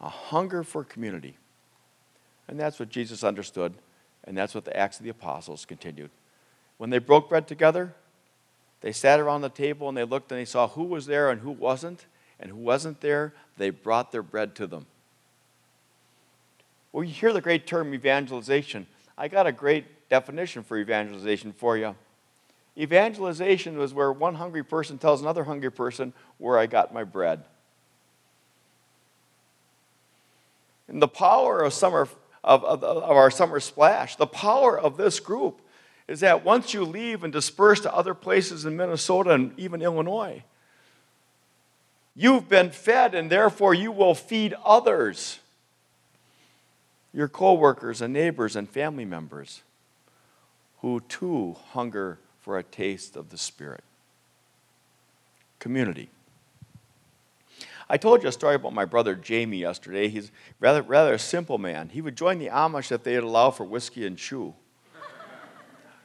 A 0.00 0.08
hunger 0.08 0.62
for 0.62 0.84
community. 0.84 1.36
And 2.48 2.58
that's 2.58 2.78
what 2.80 2.88
Jesus 2.88 3.22
understood, 3.22 3.74
and 4.24 4.36
that's 4.36 4.54
what 4.54 4.64
the 4.64 4.76
Acts 4.76 4.98
of 4.98 5.04
the 5.04 5.10
Apostles 5.10 5.64
continued. 5.64 6.10
When 6.78 6.90
they 6.90 6.98
broke 6.98 7.28
bread 7.28 7.46
together, 7.46 7.94
they 8.80 8.92
sat 8.92 9.20
around 9.20 9.42
the 9.42 9.50
table 9.50 9.88
and 9.88 9.96
they 9.96 10.04
looked 10.04 10.32
and 10.32 10.40
they 10.40 10.46
saw 10.46 10.68
who 10.68 10.84
was 10.84 11.06
there 11.06 11.30
and 11.30 11.42
who 11.42 11.50
wasn't 11.50 12.06
and 12.40 12.50
who 12.50 12.56
wasn't 12.56 13.00
there, 13.02 13.34
they 13.58 13.70
brought 13.70 14.12
their 14.12 14.22
bread 14.22 14.54
to 14.56 14.66
them. 14.66 14.86
Well, 16.92 17.04
you 17.04 17.12
hear 17.12 17.32
the 17.32 17.40
great 17.40 17.66
term 17.66 17.94
evangelization. 17.94 18.86
I 19.16 19.28
got 19.28 19.46
a 19.46 19.52
great 19.52 20.08
definition 20.08 20.62
for 20.62 20.78
evangelization 20.78 21.52
for 21.52 21.76
you. 21.76 21.94
Evangelization 22.78 23.76
was 23.76 23.92
where 23.92 24.10
one 24.10 24.36
hungry 24.36 24.64
person 24.64 24.96
tells 24.96 25.20
another 25.20 25.44
hungry 25.44 25.70
person 25.70 26.14
where 26.38 26.58
I 26.58 26.66
got 26.66 26.94
my 26.94 27.04
bread. 27.04 27.44
And 30.79 30.79
the 30.98 31.08
power 31.08 31.62
of 31.62 31.72
summer 31.72 32.08
of, 32.42 32.64
of, 32.64 32.82
of, 32.82 33.02
our 33.02 33.30
summer 33.30 33.60
splash, 33.60 34.16
the 34.16 34.26
power 34.26 34.78
of 34.78 34.96
this 34.96 35.20
group 35.20 35.60
is 36.08 36.20
that 36.20 36.44
once 36.44 36.72
you 36.72 36.84
leave 36.84 37.22
and 37.22 37.32
disperse 37.32 37.80
to 37.80 37.94
other 37.94 38.14
places 38.14 38.64
in 38.64 38.76
Minnesota 38.76 39.30
and 39.30 39.52
even 39.58 39.82
Illinois, 39.82 40.42
You've 42.14 42.48
been 42.48 42.70
fed, 42.70 43.14
and 43.14 43.30
therefore 43.30 43.72
you 43.72 43.92
will 43.92 44.14
feed 44.14 44.54
others 44.64 45.38
your 47.12 47.28
coworkers 47.28 48.02
and 48.02 48.12
neighbors 48.12 48.56
and 48.56 48.68
family 48.68 49.04
members 49.04 49.62
who 50.80 51.00
too 51.08 51.56
hunger 51.70 52.18
for 52.40 52.58
a 52.58 52.62
taste 52.62 53.16
of 53.16 53.30
the 53.30 53.38
Spirit. 53.38 53.82
Community. 55.58 56.10
I 57.92 57.96
told 57.96 58.22
you 58.22 58.28
a 58.28 58.32
story 58.32 58.54
about 58.54 58.72
my 58.72 58.84
brother 58.84 59.16
Jamie 59.16 59.56
yesterday. 59.56 60.06
He's 60.06 60.30
rather 60.60 60.80
rather 60.80 61.14
a 61.14 61.18
simple 61.18 61.58
man. 61.58 61.88
He 61.88 62.00
would 62.00 62.16
join 62.16 62.38
the 62.38 62.46
Amish 62.46 62.92
if 62.92 63.02
they'd 63.02 63.16
allow 63.16 63.50
for 63.50 63.64
whiskey 63.64 64.06
and 64.06 64.16
chew. 64.16 64.54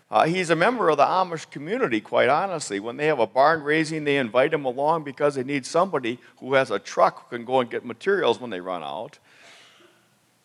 Uh, 0.09 0.25
he's 0.25 0.49
a 0.49 0.55
member 0.55 0.89
of 0.89 0.97
the 0.97 1.05
Amish 1.05 1.47
community, 1.51 2.01
quite 2.01 2.27
honestly. 2.27 2.79
When 2.79 2.97
they 2.97 3.05
have 3.05 3.19
a 3.19 3.27
barn 3.27 3.61
raising, 3.61 4.03
they 4.03 4.17
invite 4.17 4.51
him 4.51 4.65
along 4.65 5.03
because 5.03 5.35
they 5.35 5.43
need 5.43 5.63
somebody 5.63 6.17
who 6.39 6.55
has 6.55 6.71
a 6.71 6.79
truck 6.79 7.29
who 7.29 7.37
can 7.37 7.45
go 7.45 7.59
and 7.59 7.69
get 7.69 7.85
materials 7.85 8.39
when 8.39 8.49
they 8.49 8.61
run 8.61 8.81
out. 8.81 9.19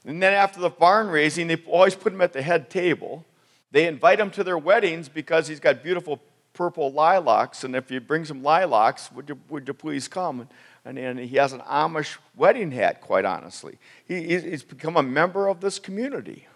And 0.04 0.23
then 0.23 0.35
after 0.35 0.61
the 0.61 0.70
barn 0.70 1.09
raising, 1.09 1.47
they 1.47 1.56
always 1.66 1.94
put 1.94 2.12
him 2.12 2.20
at 2.20 2.35
the 2.35 2.42
head 2.42 2.68
table. 2.68 3.25
They 3.70 3.87
invite 3.87 4.20
him 4.20 4.30
to 4.32 4.44
their 4.44 4.59
weddings 4.59 5.09
because 5.09 5.49
he's 5.49 5.61
got 5.61 5.82
beautiful 5.82 6.20
purple 6.52 6.92
lilacs, 6.92 7.64
and 7.64 7.75
if 7.75 7.88
he 7.88 7.99
brings 7.99 8.28
them 8.28 8.42
lilacs, 8.42 9.11
would 9.12 9.28
you, 9.28 9.38
would 9.49 9.66
you 9.66 9.75
please 9.75 10.09
come? 10.09 10.49
And, 10.84 10.99
and 10.99 11.18
he 11.18 11.37
has 11.37 11.52
an 11.52 11.60
Amish 11.60 12.16
wedding 12.37 12.70
hat, 12.70 13.00
quite 13.00 13.25
honestly. 13.25 13.78
He, 14.06 14.25
he's 14.25 14.62
become 14.62 14.96
a 14.96 15.02
member 15.02 15.49
of 15.49 15.60
this 15.60 15.78
community. 15.78 16.46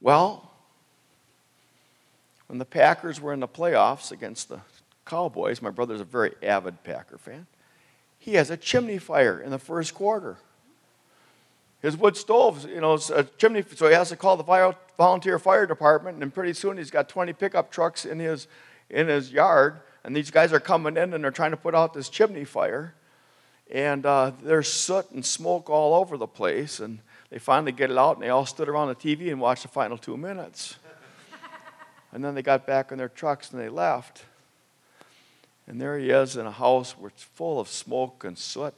Well, 0.00 0.50
when 2.46 2.58
the 2.58 2.64
Packers 2.64 3.20
were 3.20 3.32
in 3.32 3.40
the 3.40 3.48
playoffs 3.48 4.12
against 4.12 4.48
the 4.48 4.60
Cowboys, 5.06 5.60
my 5.60 5.70
brother's 5.70 6.00
a 6.00 6.04
very 6.04 6.32
avid 6.42 6.82
Packer 6.82 7.18
fan, 7.18 7.46
he 8.18 8.34
has 8.34 8.50
a 8.50 8.56
chimney 8.56 8.98
fire 8.98 9.38
in 9.40 9.50
the 9.50 9.58
first 9.58 9.94
quarter. 9.94 10.38
His 11.82 11.98
wood 11.98 12.16
stove, 12.16 12.66
you 12.66 12.80
know, 12.80 12.98
a 13.14 13.24
chimney, 13.24 13.62
so 13.74 13.88
he 13.88 13.94
has 13.94 14.08
to 14.08 14.16
call 14.16 14.38
the 14.38 14.44
fire, 14.44 14.74
volunteer 14.96 15.38
fire 15.38 15.66
department, 15.66 16.22
and 16.22 16.32
pretty 16.32 16.54
soon 16.54 16.78
he's 16.78 16.90
got 16.90 17.10
20 17.10 17.34
pickup 17.34 17.70
trucks 17.70 18.06
in 18.06 18.18
his, 18.18 18.46
in 18.88 19.08
his 19.08 19.30
yard, 19.30 19.80
and 20.04 20.14
these 20.14 20.30
guys 20.30 20.52
are 20.52 20.60
coming 20.60 20.96
in 20.96 21.14
and 21.14 21.24
they're 21.24 21.30
trying 21.30 21.52
to 21.52 21.56
put 21.56 21.74
out 21.74 21.94
this 21.94 22.08
chimney 22.08 22.44
fire. 22.44 22.94
And 23.70 24.04
uh, 24.04 24.32
there's 24.42 24.68
soot 24.68 25.10
and 25.10 25.24
smoke 25.24 25.70
all 25.70 25.94
over 25.94 26.18
the 26.18 26.26
place. 26.26 26.78
And 26.78 26.98
they 27.30 27.38
finally 27.38 27.72
get 27.72 27.90
it 27.90 27.98
out, 27.98 28.16
and 28.16 28.22
they 28.22 28.28
all 28.28 28.46
stood 28.46 28.68
around 28.68 28.88
the 28.88 28.94
TV 28.94 29.30
and 29.32 29.40
watched 29.40 29.62
the 29.62 29.68
final 29.68 29.96
two 29.96 30.16
minutes. 30.16 30.76
and 32.12 32.22
then 32.22 32.34
they 32.34 32.42
got 32.42 32.66
back 32.66 32.92
in 32.92 32.98
their 32.98 33.08
trucks 33.08 33.50
and 33.50 33.60
they 33.60 33.68
left. 33.70 34.24
And 35.66 35.80
there 35.80 35.98
he 35.98 36.10
is 36.10 36.36
in 36.36 36.46
a 36.46 36.52
house 36.52 36.92
where 36.92 37.08
it's 37.08 37.22
full 37.22 37.58
of 37.58 37.68
smoke 37.68 38.24
and 38.24 38.36
soot. 38.36 38.74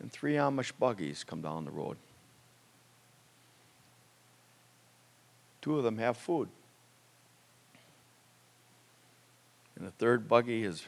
And 0.00 0.10
three 0.10 0.34
Amish 0.34 0.72
buggies 0.76 1.22
come 1.22 1.40
down 1.40 1.64
the 1.64 1.70
road. 1.70 1.96
Two 5.60 5.78
of 5.78 5.84
them 5.84 5.98
have 5.98 6.16
food. 6.16 6.48
And 9.76 9.86
the 9.86 9.90
third 9.92 10.28
buggy, 10.28 10.62
his 10.62 10.86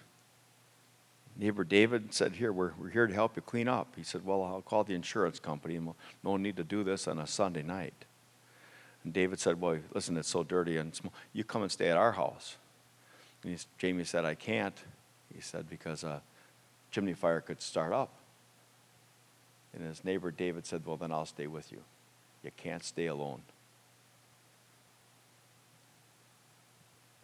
neighbor 1.36 1.64
David 1.64 2.12
said, 2.12 2.32
Here, 2.32 2.52
we're, 2.52 2.72
we're 2.78 2.90
here 2.90 3.06
to 3.06 3.14
help 3.14 3.36
you 3.36 3.42
clean 3.42 3.68
up. 3.68 3.94
He 3.96 4.02
said, 4.02 4.24
Well, 4.24 4.42
I'll 4.42 4.62
call 4.62 4.84
the 4.84 4.94
insurance 4.94 5.38
company 5.38 5.76
and 5.76 5.86
we'll, 5.86 5.96
no 6.22 6.36
need 6.36 6.56
to 6.56 6.64
do 6.64 6.84
this 6.84 7.08
on 7.08 7.18
a 7.18 7.26
Sunday 7.26 7.62
night. 7.62 7.94
And 9.02 9.12
David 9.12 9.40
said, 9.40 9.60
Well, 9.60 9.78
listen, 9.92 10.16
it's 10.16 10.28
so 10.28 10.42
dirty 10.42 10.76
and 10.76 10.94
small. 10.94 11.12
You 11.32 11.44
come 11.44 11.62
and 11.62 11.70
stay 11.70 11.88
at 11.88 11.96
our 11.96 12.12
house. 12.12 12.56
And 13.42 13.64
Jamie 13.78 14.04
said, 14.04 14.24
I 14.24 14.34
can't. 14.34 14.76
He 15.34 15.40
said, 15.40 15.68
Because 15.68 16.04
a 16.04 16.22
chimney 16.90 17.14
fire 17.14 17.40
could 17.40 17.60
start 17.60 17.92
up. 17.92 18.10
And 19.74 19.86
his 19.86 20.04
neighbor 20.04 20.30
David 20.30 20.66
said, 20.66 20.82
Well, 20.86 20.96
then 20.96 21.12
I'll 21.12 21.26
stay 21.26 21.46
with 21.46 21.72
you. 21.72 21.82
You 22.42 22.50
can't 22.56 22.84
stay 22.84 23.06
alone. 23.06 23.42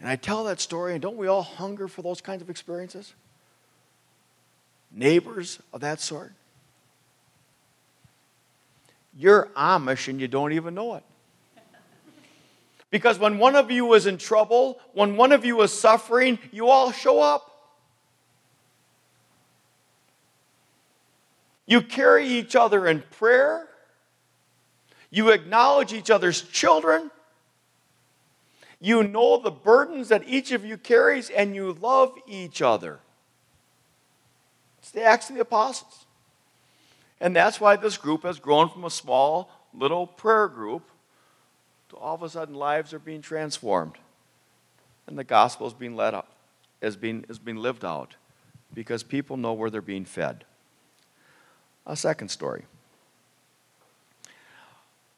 And 0.00 0.08
I 0.08 0.16
tell 0.16 0.44
that 0.44 0.60
story, 0.60 0.94
and 0.94 1.02
don't 1.02 1.16
we 1.16 1.26
all 1.26 1.42
hunger 1.42 1.86
for 1.86 2.00
those 2.00 2.22
kinds 2.22 2.40
of 2.40 2.48
experiences? 2.48 3.12
Neighbors 4.90 5.60
of 5.72 5.82
that 5.82 6.00
sort? 6.00 6.32
You're 9.16 9.50
Amish 9.56 10.08
and 10.08 10.20
you 10.20 10.26
don't 10.26 10.52
even 10.52 10.74
know 10.74 10.94
it. 10.94 11.04
Because 12.90 13.18
when 13.18 13.38
one 13.38 13.54
of 13.54 13.70
you 13.70 13.92
is 13.94 14.06
in 14.06 14.18
trouble, 14.18 14.80
when 14.94 15.16
one 15.16 15.30
of 15.30 15.44
you 15.44 15.60
is 15.62 15.72
suffering, 15.72 16.38
you 16.50 16.68
all 16.68 16.90
show 16.90 17.20
up. 17.20 17.46
You 21.66 21.82
carry 21.82 22.26
each 22.26 22.56
other 22.56 22.88
in 22.88 23.02
prayer. 23.12 23.68
You 25.10 25.30
acknowledge 25.30 25.92
each 25.92 26.10
other's 26.10 26.42
children. 26.42 27.12
You 28.80 29.02
know 29.02 29.38
the 29.38 29.50
burdens 29.50 30.08
that 30.08 30.26
each 30.26 30.52
of 30.52 30.64
you 30.64 30.78
carries, 30.78 31.28
and 31.30 31.54
you 31.54 31.72
love 31.72 32.14
each 32.26 32.62
other. 32.62 33.00
It's 34.78 34.90
the 34.90 35.02
Acts 35.02 35.28
of 35.28 35.36
the 35.36 35.42
Apostles. 35.42 36.06
And 37.20 37.36
that's 37.36 37.60
why 37.60 37.76
this 37.76 37.98
group 37.98 38.22
has 38.22 38.38
grown 38.38 38.70
from 38.70 38.84
a 38.84 38.90
small 38.90 39.50
little 39.74 40.06
prayer 40.06 40.48
group 40.48 40.90
to 41.90 41.96
all 41.96 42.14
of 42.14 42.22
a 42.22 42.28
sudden 42.30 42.54
lives 42.54 42.94
are 42.94 42.98
being 42.98 43.20
transformed. 43.20 43.96
And 45.06 45.18
the 45.18 45.24
gospel 45.24 45.66
is 45.66 45.74
being 45.74 45.96
led 45.96 46.14
up, 46.14 46.32
is 46.80 46.96
being, 46.96 47.26
is 47.28 47.38
being 47.38 47.58
lived 47.58 47.84
out 47.84 48.14
because 48.72 49.02
people 49.02 49.36
know 49.36 49.52
where 49.52 49.68
they're 49.68 49.82
being 49.82 50.04
fed. 50.06 50.44
A 51.86 51.96
second 51.96 52.28
story. 52.28 52.64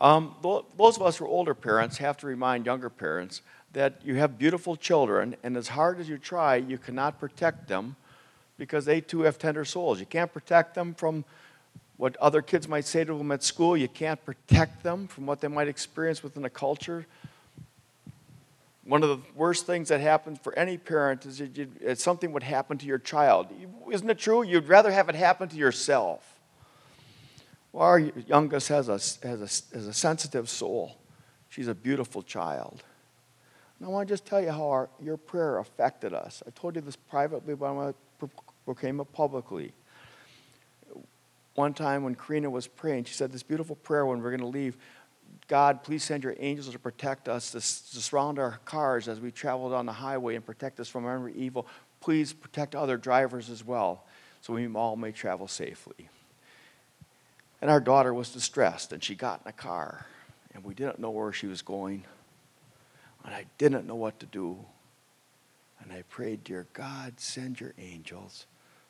Um, 0.02 0.34
those 0.42 0.96
of 0.96 1.02
us 1.02 1.18
who 1.18 1.26
are 1.26 1.28
older 1.28 1.54
parents 1.54 1.98
have 1.98 2.16
to 2.18 2.26
remind 2.26 2.66
younger 2.66 2.90
parents 2.90 3.40
that 3.72 4.00
you 4.04 4.16
have 4.16 4.36
beautiful 4.36 4.74
children, 4.74 5.36
and 5.44 5.56
as 5.56 5.68
hard 5.68 6.00
as 6.00 6.08
you 6.08 6.18
try, 6.18 6.56
you 6.56 6.76
cannot 6.76 7.20
protect 7.20 7.68
them 7.68 7.94
because 8.58 8.84
they 8.84 9.00
too 9.00 9.20
have 9.20 9.38
tender 9.38 9.64
souls. 9.64 10.00
You 10.00 10.06
can't 10.06 10.32
protect 10.32 10.74
them 10.74 10.92
from 10.92 11.24
what 11.98 12.16
other 12.16 12.42
kids 12.42 12.66
might 12.66 12.84
say 12.84 13.04
to 13.04 13.16
them 13.16 13.30
at 13.30 13.44
school. 13.44 13.76
You 13.76 13.86
can't 13.86 14.22
protect 14.24 14.82
them 14.82 15.06
from 15.06 15.24
what 15.24 15.40
they 15.40 15.46
might 15.46 15.68
experience 15.68 16.20
within 16.20 16.44
a 16.44 16.50
culture. 16.50 17.06
One 18.84 19.04
of 19.04 19.08
the 19.08 19.20
worst 19.36 19.66
things 19.66 19.88
that 19.90 20.00
happens 20.00 20.40
for 20.40 20.52
any 20.58 20.78
parent 20.78 21.24
is 21.26 21.38
that 21.38 22.00
something 22.00 22.32
would 22.32 22.42
happen 22.42 22.76
to 22.78 22.86
your 22.86 22.98
child. 22.98 23.46
Isn't 23.88 24.10
it 24.10 24.18
true? 24.18 24.42
You'd 24.42 24.66
rather 24.66 24.90
have 24.90 25.08
it 25.08 25.14
happen 25.14 25.48
to 25.50 25.56
yourself. 25.56 26.31
Well, 27.72 27.86
our 27.86 27.98
youngest 27.98 28.68
has 28.68 28.88
a, 28.88 28.92
has, 28.92 29.24
a, 29.24 29.76
has 29.76 29.86
a 29.86 29.92
sensitive 29.94 30.48
soul. 30.48 30.98
She's 31.48 31.68
a 31.68 31.74
beautiful 31.74 32.22
child. 32.22 32.82
And 33.78 33.88
I 33.88 33.90
want 33.90 34.08
to 34.08 34.12
just 34.12 34.26
tell 34.26 34.40
you 34.40 34.50
how 34.50 34.68
our, 34.68 34.88
your 35.02 35.16
prayer 35.16 35.58
affected 35.58 36.12
us. 36.12 36.42
I 36.46 36.50
told 36.50 36.76
you 36.76 36.82
this 36.82 36.96
privately, 36.96 37.54
but 37.54 37.66
I 37.66 37.70
want 37.72 37.96
to 38.20 38.30
proclaim 38.64 39.00
it 39.00 39.12
publicly. 39.12 39.72
One 41.54 41.74
time 41.74 42.04
when 42.04 42.14
Karina 42.14 42.48
was 42.48 42.66
praying, 42.66 43.04
she 43.04 43.14
said 43.14 43.32
this 43.32 43.42
beautiful 43.42 43.76
prayer 43.76 44.06
when 44.06 44.22
we're 44.22 44.30
going 44.30 44.40
to 44.40 44.46
leave 44.46 44.76
God, 45.48 45.82
please 45.82 46.04
send 46.04 46.24
your 46.24 46.34
angels 46.38 46.70
to 46.70 46.78
protect 46.78 47.28
us, 47.28 47.50
to, 47.50 47.58
to 47.58 48.02
surround 48.02 48.38
our 48.38 48.58
cars 48.64 49.08
as 49.08 49.20
we 49.20 49.30
travel 49.30 49.70
down 49.70 49.86
the 49.86 49.92
highway 49.92 50.34
and 50.34 50.44
protect 50.44 50.80
us 50.80 50.88
from 50.88 51.06
every 51.06 51.34
evil. 51.34 51.66
Please 52.00 52.32
protect 52.32 52.74
other 52.74 52.96
drivers 52.96 53.50
as 53.50 53.64
well, 53.64 54.04
so 54.40 54.54
we 54.54 54.66
all 54.74 54.96
may 54.96 55.12
travel 55.12 55.48
safely. 55.48 56.08
And 57.62 57.70
our 57.70 57.80
daughter 57.80 58.12
was 58.12 58.30
distressed, 58.30 58.92
and 58.92 59.02
she 59.02 59.14
got 59.14 59.42
in 59.44 59.48
a 59.48 59.52
car, 59.52 60.04
and 60.52 60.64
we 60.64 60.74
didn't 60.74 60.98
know 60.98 61.10
where 61.10 61.32
she 61.32 61.46
was 61.46 61.62
going. 61.62 62.04
And 63.24 63.32
I 63.32 63.44
didn't 63.56 63.86
know 63.86 63.94
what 63.94 64.18
to 64.18 64.26
do. 64.26 64.58
And 65.80 65.92
I 65.92 66.02
prayed, 66.08 66.42
Dear 66.42 66.66
God, 66.72 67.20
send 67.20 67.60
your 67.60 67.72
angels 67.78 68.46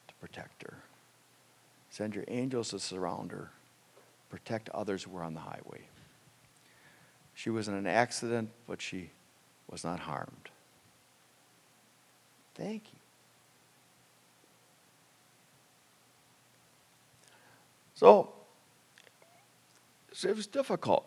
to 0.09 0.15
protect 0.15 0.63
her. 0.63 0.79
Send 1.91 2.15
your 2.15 2.25
angels 2.29 2.71
to 2.71 2.79
surround 2.79 3.31
her, 3.31 3.51
protect 4.31 4.71
others 4.71 5.03
who 5.03 5.11
were 5.11 5.23
on 5.23 5.35
the 5.35 5.41
highway. 5.41 5.83
She 7.35 7.51
was 7.51 7.69
in 7.69 7.75
an 7.75 7.87
accident, 7.87 8.49
but 8.67 8.81
she 8.81 9.11
was 9.71 9.85
not 9.85 10.01
harmed. 10.01 10.49
Thank 12.55 12.85
you. 12.91 12.99
So, 17.95 18.33
it 20.25 20.37
was 20.37 20.47
difficult. 20.47 21.07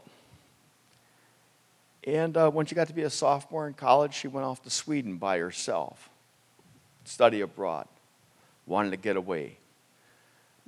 And 2.05 2.37
uh, 2.37 2.51
when 2.51 2.65
she 2.65 2.75
got 2.75 2.87
to 2.87 2.93
be 2.93 3.03
a 3.03 3.09
sophomore 3.09 3.67
in 3.67 3.73
college, 3.73 4.13
she 4.13 4.27
went 4.27 4.45
off 4.45 4.61
to 4.63 4.69
Sweden 4.69 5.17
by 5.17 5.39
herself, 5.39 6.09
study 7.03 7.41
abroad, 7.41 7.87
wanted 8.67 8.91
to 8.91 8.97
get 8.97 9.15
away. 9.15 9.57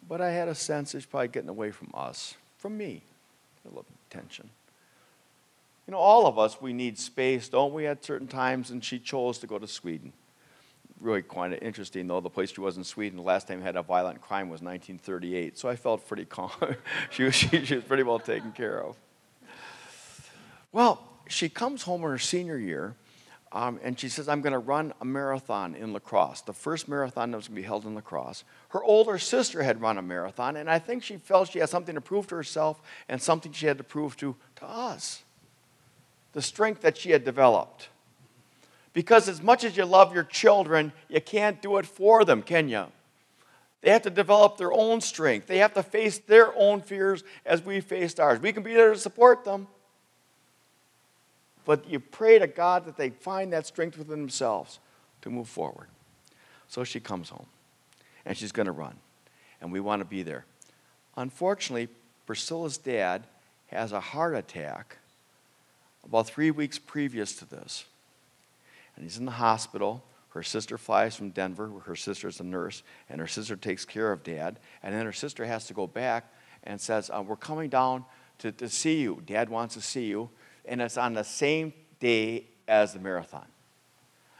But 0.07 0.21
I 0.21 0.31
had 0.31 0.47
a 0.47 0.55
sense 0.55 0.95
it's 0.95 1.05
probably 1.05 1.27
getting 1.27 1.49
away 1.49 1.71
from 1.71 1.91
us, 1.93 2.35
from 2.57 2.77
me, 2.77 3.01
a 3.65 3.69
little 3.69 3.85
tension. 4.09 4.49
You 5.85 5.91
know, 5.91 5.99
all 5.99 6.25
of 6.27 6.39
us, 6.39 6.61
we 6.61 6.73
need 6.73 6.97
space, 6.97 7.49
don't 7.49 7.73
we, 7.73 7.85
at 7.87 8.03
certain 8.03 8.27
times? 8.27 8.71
And 8.71 8.83
she 8.83 8.99
chose 8.99 9.37
to 9.39 9.47
go 9.47 9.59
to 9.59 9.67
Sweden. 9.67 10.13
Really 10.99 11.21
quite 11.21 11.61
interesting, 11.61 12.07
though. 12.07 12.19
The 12.19 12.29
place 12.29 12.51
she 12.51 12.61
was 12.61 12.77
in 12.77 12.83
Sweden, 12.83 13.17
the 13.17 13.23
last 13.23 13.47
time 13.47 13.61
had 13.61 13.75
a 13.75 13.83
violent 13.83 14.19
crime 14.21 14.49
was 14.49 14.61
1938. 14.61 15.57
So 15.57 15.69
I 15.69 15.75
felt 15.75 16.07
pretty 16.07 16.25
calm. 16.25 16.51
she, 17.11 17.23
was, 17.23 17.35
she, 17.35 17.65
she 17.65 17.75
was 17.75 17.83
pretty 17.83 18.03
well 18.03 18.19
taken 18.19 18.51
care 18.51 18.83
of. 18.83 18.95
Well, 20.71 21.01
she 21.27 21.49
comes 21.49 21.83
home 21.83 22.03
in 22.03 22.09
her 22.09 22.17
senior 22.17 22.57
year, 22.57 22.95
um, 23.51 23.79
and 23.83 23.99
she 23.99 24.09
says, 24.09 24.27
I'm 24.27 24.41
going 24.41 24.53
to 24.53 24.59
run 24.59 24.93
a 24.99 25.05
marathon 25.05 25.75
in 25.75 25.93
La 25.93 25.99
Crosse, 25.99 26.41
the 26.41 26.53
first 26.53 26.87
marathon 26.87 27.31
that 27.31 27.37
was 27.37 27.47
going 27.47 27.55
to 27.55 27.61
be 27.61 27.67
held 27.67 27.85
in 27.85 27.93
La 27.95 28.01
Crosse. 28.01 28.43
Her 28.69 28.83
older 28.83 29.17
sister 29.17 29.63
had 29.63 29.81
run 29.81 29.97
a 29.97 30.01
marathon, 30.01 30.57
and 30.57 30.69
I 30.69 30.79
think 30.79 31.03
she 31.03 31.17
felt 31.17 31.49
she 31.49 31.59
had 31.59 31.69
something 31.69 31.95
to 31.95 32.01
prove 32.01 32.27
to 32.27 32.35
herself 32.35 32.81
and 33.07 33.21
something 33.21 33.51
she 33.51 33.67
had 33.67 33.77
to 33.77 33.83
prove 33.83 34.17
to, 34.17 34.35
to 34.57 34.65
us 34.65 35.23
the 36.33 36.41
strength 36.41 36.81
that 36.81 36.97
she 36.97 37.11
had 37.11 37.23
developed. 37.25 37.89
Because 38.97 39.29
as 39.29 39.43
much 39.43 39.63
as 39.63 39.77
you 39.77 39.85
love 39.85 40.11
your 40.11 40.23
children, 40.23 40.91
you 41.07 41.21
can't 41.21 41.61
do 41.61 41.77
it 41.77 41.85
for 41.85 42.25
them, 42.25 42.41
can 42.41 42.67
you? 42.67 42.87
They 43.81 43.91
have 43.91 44.01
to 44.01 44.09
develop 44.09 44.57
their 44.57 44.73
own 44.73 45.01
strength. 45.01 45.45
They 45.45 45.59
have 45.59 45.75
to 45.75 45.83
face 45.83 46.17
their 46.17 46.51
own 46.57 46.81
fears 46.81 47.23
as 47.45 47.63
we 47.63 47.79
faced 47.79 48.19
ours. 48.19 48.39
We 48.39 48.51
can 48.51 48.63
be 48.63 48.73
there 48.73 48.93
to 48.93 48.99
support 48.99 49.45
them 49.45 49.67
but 51.67 51.89
you 51.89 51.99
pray 51.99 52.39
to 52.39 52.47
God 52.47 52.85
that 52.85 52.95
they 52.95 53.09
find 53.09 53.51
that 53.51 53.67
strength 53.67 53.97
within 53.97 54.21
themselves 54.21 54.79
to 55.21 55.29
move 55.29 55.49
forward. 55.49 55.89
So 56.69 56.85
she 56.85 57.01
comes 57.01 57.27
home 57.27 57.47
and 58.25 58.37
she's 58.37 58.53
going 58.53 58.67
to 58.67 58.71
run, 58.71 58.95
and 59.59 59.69
we 59.69 59.81
want 59.81 59.99
to 59.99 60.05
be 60.05 60.23
there. 60.23 60.45
Unfortunately, 61.17 61.89
Priscilla's 62.25 62.77
dad 62.77 63.27
has 63.67 63.91
a 63.91 63.99
heart 63.99 64.33
attack 64.33 64.97
about 66.05 66.27
three 66.27 66.51
weeks 66.51 66.79
previous 66.79 67.35
to 67.35 67.45
this. 67.45 67.83
And 68.97 69.05
he's 69.05 69.17
in 69.17 69.23
the 69.25 69.31
hospital. 69.31 70.03
Her 70.29 70.43
sister 70.43 70.77
flies 70.77 71.15
from 71.15 71.29
Denver, 71.29 71.69
where 71.69 71.81
her 71.83 71.95
sister 71.95 72.27
is 72.27 72.41
a 72.41 72.43
nurse, 72.43 72.83
and 73.09 73.21
her 73.21 73.27
sister 73.27 73.55
takes 73.55 73.85
care 73.85 74.11
of 74.11 74.23
dad. 74.23 74.59
And 74.83 74.93
then 74.93 75.05
her 75.05 75.13
sister 75.13 75.45
has 75.45 75.67
to 75.67 75.73
go 75.73 75.87
back 75.87 76.33
and 76.63 76.81
says, 76.81 77.09
uh, 77.09 77.23
We're 77.25 77.37
coming 77.37 77.69
down 77.69 78.03
to, 78.39 78.51
to 78.51 78.67
see 78.67 78.99
you. 78.99 79.23
Dad 79.25 79.49
wants 79.49 79.75
to 79.75 79.81
see 79.81 80.07
you 80.07 80.29
and 80.67 80.81
it's 80.81 80.97
on 80.97 81.13
the 81.13 81.23
same 81.23 81.73
day 81.99 82.45
as 82.67 82.93
the 82.93 82.99
marathon. 82.99 83.45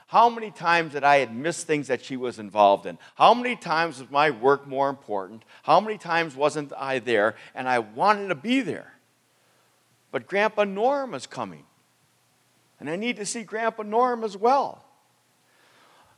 How 0.08 0.30
many 0.30 0.52
times 0.52 0.94
that 0.94 1.04
I 1.04 1.18
had 1.18 1.36
missed 1.36 1.68
things 1.68 1.88
that 1.88 2.04
she 2.04 2.16
was 2.16 2.40
involved 2.40 2.86
in? 2.86 2.98
How 3.16 3.34
many 3.34 3.56
times 3.56 4.00
was 4.00 4.10
my 4.10 4.30
work 4.30 4.66
more 4.68 4.90
important? 4.90 5.44
How 5.64 5.80
many 5.80 5.98
times 5.98 6.36
wasn't 6.36 6.72
I 6.78 7.00
there 7.00 7.36
and 7.56 7.68
I 7.68 7.80
wanted 7.80 8.30
to 8.30 8.36
be 8.36 8.62
there? 8.62 8.94
But 10.12 10.28
Grandpa 10.28 10.64
Norm 10.64 11.14
is 11.14 11.28
coming. 11.28 11.66
And 12.80 12.90
I 12.90 12.96
need 12.96 13.16
to 13.18 13.26
see 13.26 13.44
Grandpa 13.44 13.84
Norm 13.84 14.24
as 14.24 14.38
well. 14.38 14.84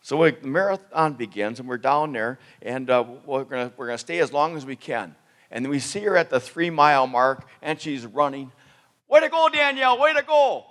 So 0.01 0.17
we, 0.17 0.31
the 0.31 0.47
marathon 0.47 1.13
begins, 1.13 1.59
and 1.59 1.67
we're 1.67 1.77
down 1.77 2.13
there, 2.13 2.39
and 2.61 2.89
uh, 2.89 3.03
we're 3.25 3.43
going 3.43 3.71
we're 3.75 3.87
gonna 3.87 3.97
stay 3.97 4.19
as 4.19 4.31
long 4.31 4.55
as 4.55 4.65
we 4.65 4.75
can. 4.75 5.15
And 5.51 5.67
we 5.67 5.79
see 5.79 6.01
her 6.01 6.15
at 6.15 6.29
the 6.29 6.39
three 6.39 6.69
mile 6.69 7.07
mark, 7.07 7.47
and 7.61 7.79
she's 7.79 8.05
running. 8.05 8.51
Way 9.09 9.21
to 9.21 9.29
go, 9.29 9.49
Danielle, 9.51 9.99
way 9.99 10.13
to 10.13 10.21
go. 10.21 10.65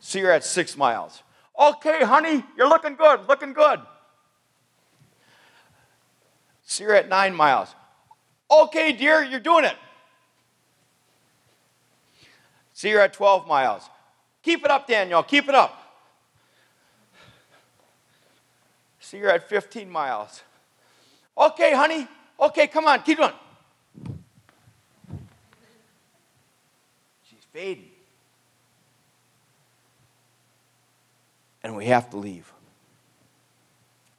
See 0.00 0.20
her 0.20 0.30
at 0.30 0.44
six 0.44 0.76
miles. 0.76 1.22
Okay, 1.58 2.04
honey, 2.04 2.44
you're 2.56 2.68
looking 2.68 2.96
good, 2.96 3.28
looking 3.28 3.52
good. 3.52 3.80
See 6.64 6.84
her 6.84 6.94
at 6.94 7.08
nine 7.08 7.34
miles. 7.34 7.74
Okay, 8.50 8.92
dear, 8.92 9.22
you're 9.22 9.40
doing 9.40 9.64
it. 9.64 9.76
See 12.80 12.92
her 12.92 13.00
at 13.00 13.12
12 13.12 13.46
miles. 13.46 13.82
Keep 14.42 14.64
it 14.64 14.70
up, 14.70 14.86
Danielle, 14.86 15.22
keep 15.22 15.50
it 15.50 15.54
up. 15.54 16.02
See 19.00 19.18
her 19.18 19.28
at 19.28 19.46
15 19.46 19.90
miles. 19.90 20.42
Okay, 21.36 21.74
honey. 21.74 22.08
Okay, 22.40 22.68
come 22.68 22.86
on, 22.86 23.02
keep 23.02 23.18
going. 23.18 23.34
She's 27.28 27.44
fading. 27.52 27.90
And 31.62 31.76
we 31.76 31.84
have 31.84 32.08
to 32.08 32.16
leave. 32.16 32.50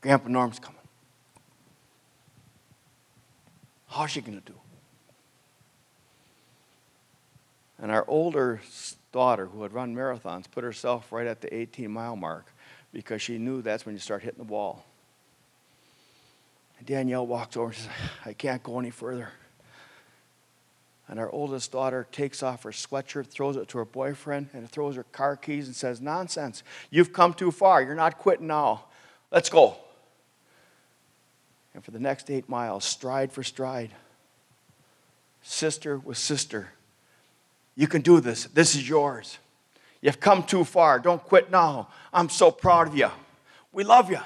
Grandpa 0.01 0.29
Norm's 0.29 0.59
coming. 0.59 0.77
How's 3.87 4.11
she 4.11 4.21
going 4.21 4.39
to 4.39 4.45
do? 4.45 4.53
And 7.81 7.91
our 7.91 8.05
older 8.07 8.61
daughter, 9.11 9.47
who 9.47 9.63
had 9.63 9.73
run 9.73 9.95
marathons, 9.95 10.45
put 10.49 10.63
herself 10.63 11.11
right 11.11 11.25
at 11.25 11.41
the 11.41 11.53
18 11.53 11.91
mile 11.91 12.15
mark 12.15 12.45
because 12.93 13.21
she 13.21 13.39
knew 13.39 13.61
that's 13.61 13.85
when 13.85 13.95
you 13.95 13.99
start 13.99 14.21
hitting 14.21 14.37
the 14.37 14.51
wall. 14.51 14.85
And 16.77 16.87
Danielle 16.87 17.25
walks 17.25 17.57
over 17.57 17.67
and 17.67 17.75
says, 17.75 17.89
I 18.25 18.33
can't 18.33 18.61
go 18.61 18.79
any 18.79 18.91
further. 18.91 19.29
And 21.07 21.19
our 21.19 21.29
oldest 21.29 21.71
daughter 21.71 22.07
takes 22.11 22.41
off 22.41 22.63
her 22.63 22.71
sweatshirt, 22.71 23.27
throws 23.27 23.57
it 23.57 23.67
to 23.69 23.79
her 23.79 23.85
boyfriend, 23.85 24.49
and 24.53 24.69
throws 24.69 24.95
her 24.95 25.03
car 25.03 25.35
keys 25.35 25.67
and 25.67 25.75
says, 25.75 25.99
Nonsense. 25.99 26.63
You've 26.89 27.11
come 27.11 27.33
too 27.33 27.51
far. 27.51 27.81
You're 27.81 27.95
not 27.95 28.17
quitting 28.17 28.47
now. 28.47 28.85
Let's 29.31 29.49
go. 29.49 29.75
And 31.73 31.83
for 31.83 31.91
the 31.91 31.99
next 31.99 32.29
eight 32.29 32.47
miles, 32.47 32.85
stride 32.85 33.31
for 33.31 33.43
stride, 33.43 33.91
sister 35.41 35.97
with 35.97 36.17
sister, 36.17 36.69
you 37.75 37.87
can 37.87 38.01
do 38.01 38.19
this. 38.19 38.45
This 38.45 38.75
is 38.75 38.87
yours. 38.87 39.37
You've 40.01 40.19
come 40.19 40.43
too 40.43 40.63
far. 40.63 40.99
Don't 40.99 41.23
quit 41.23 41.51
now. 41.51 41.89
I'm 42.13 42.29
so 42.29 42.51
proud 42.51 42.87
of 42.87 42.97
you. 42.97 43.09
We 43.71 43.83
love 43.83 44.09
you. 44.09 44.19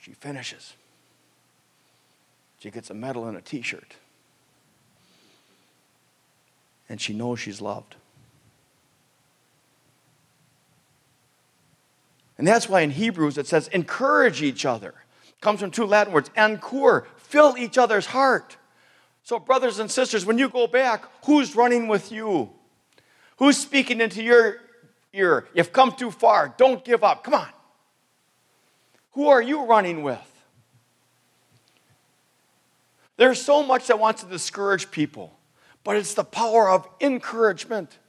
She 0.00 0.12
finishes. 0.12 0.74
She 2.60 2.70
gets 2.70 2.90
a 2.90 2.94
medal 2.94 3.26
and 3.26 3.36
a 3.36 3.40
t 3.40 3.62
shirt. 3.62 3.96
And 6.88 7.00
she 7.00 7.12
knows 7.14 7.40
she's 7.40 7.60
loved. 7.60 7.96
And 12.36 12.46
that's 12.46 12.68
why 12.68 12.80
in 12.80 12.90
Hebrews 12.90 13.38
it 13.38 13.46
says, 13.46 13.68
encourage 13.68 14.42
each 14.42 14.64
other. 14.64 14.94
It 15.28 15.40
comes 15.40 15.60
from 15.60 15.70
two 15.70 15.84
Latin 15.84 16.12
words, 16.12 16.30
encour, 16.30 17.04
fill 17.16 17.56
each 17.56 17.76
other's 17.76 18.06
heart. 18.06 18.56
So, 19.30 19.38
brothers 19.38 19.78
and 19.78 19.88
sisters, 19.88 20.26
when 20.26 20.38
you 20.38 20.48
go 20.48 20.66
back, 20.66 21.04
who's 21.24 21.54
running 21.54 21.86
with 21.86 22.10
you? 22.10 22.50
Who's 23.36 23.56
speaking 23.56 24.00
into 24.00 24.24
your 24.24 24.56
ear? 25.12 25.46
You've 25.54 25.72
come 25.72 25.92
too 25.92 26.10
far. 26.10 26.52
Don't 26.56 26.84
give 26.84 27.04
up. 27.04 27.22
Come 27.22 27.34
on. 27.34 27.46
Who 29.12 29.28
are 29.28 29.40
you 29.40 29.66
running 29.66 30.02
with? 30.02 30.18
There's 33.18 33.40
so 33.40 33.62
much 33.62 33.86
that 33.86 34.00
wants 34.00 34.24
to 34.24 34.28
discourage 34.28 34.90
people, 34.90 35.32
but 35.84 35.94
it's 35.94 36.14
the 36.14 36.24
power 36.24 36.68
of 36.68 36.88
encouragement 37.00 38.00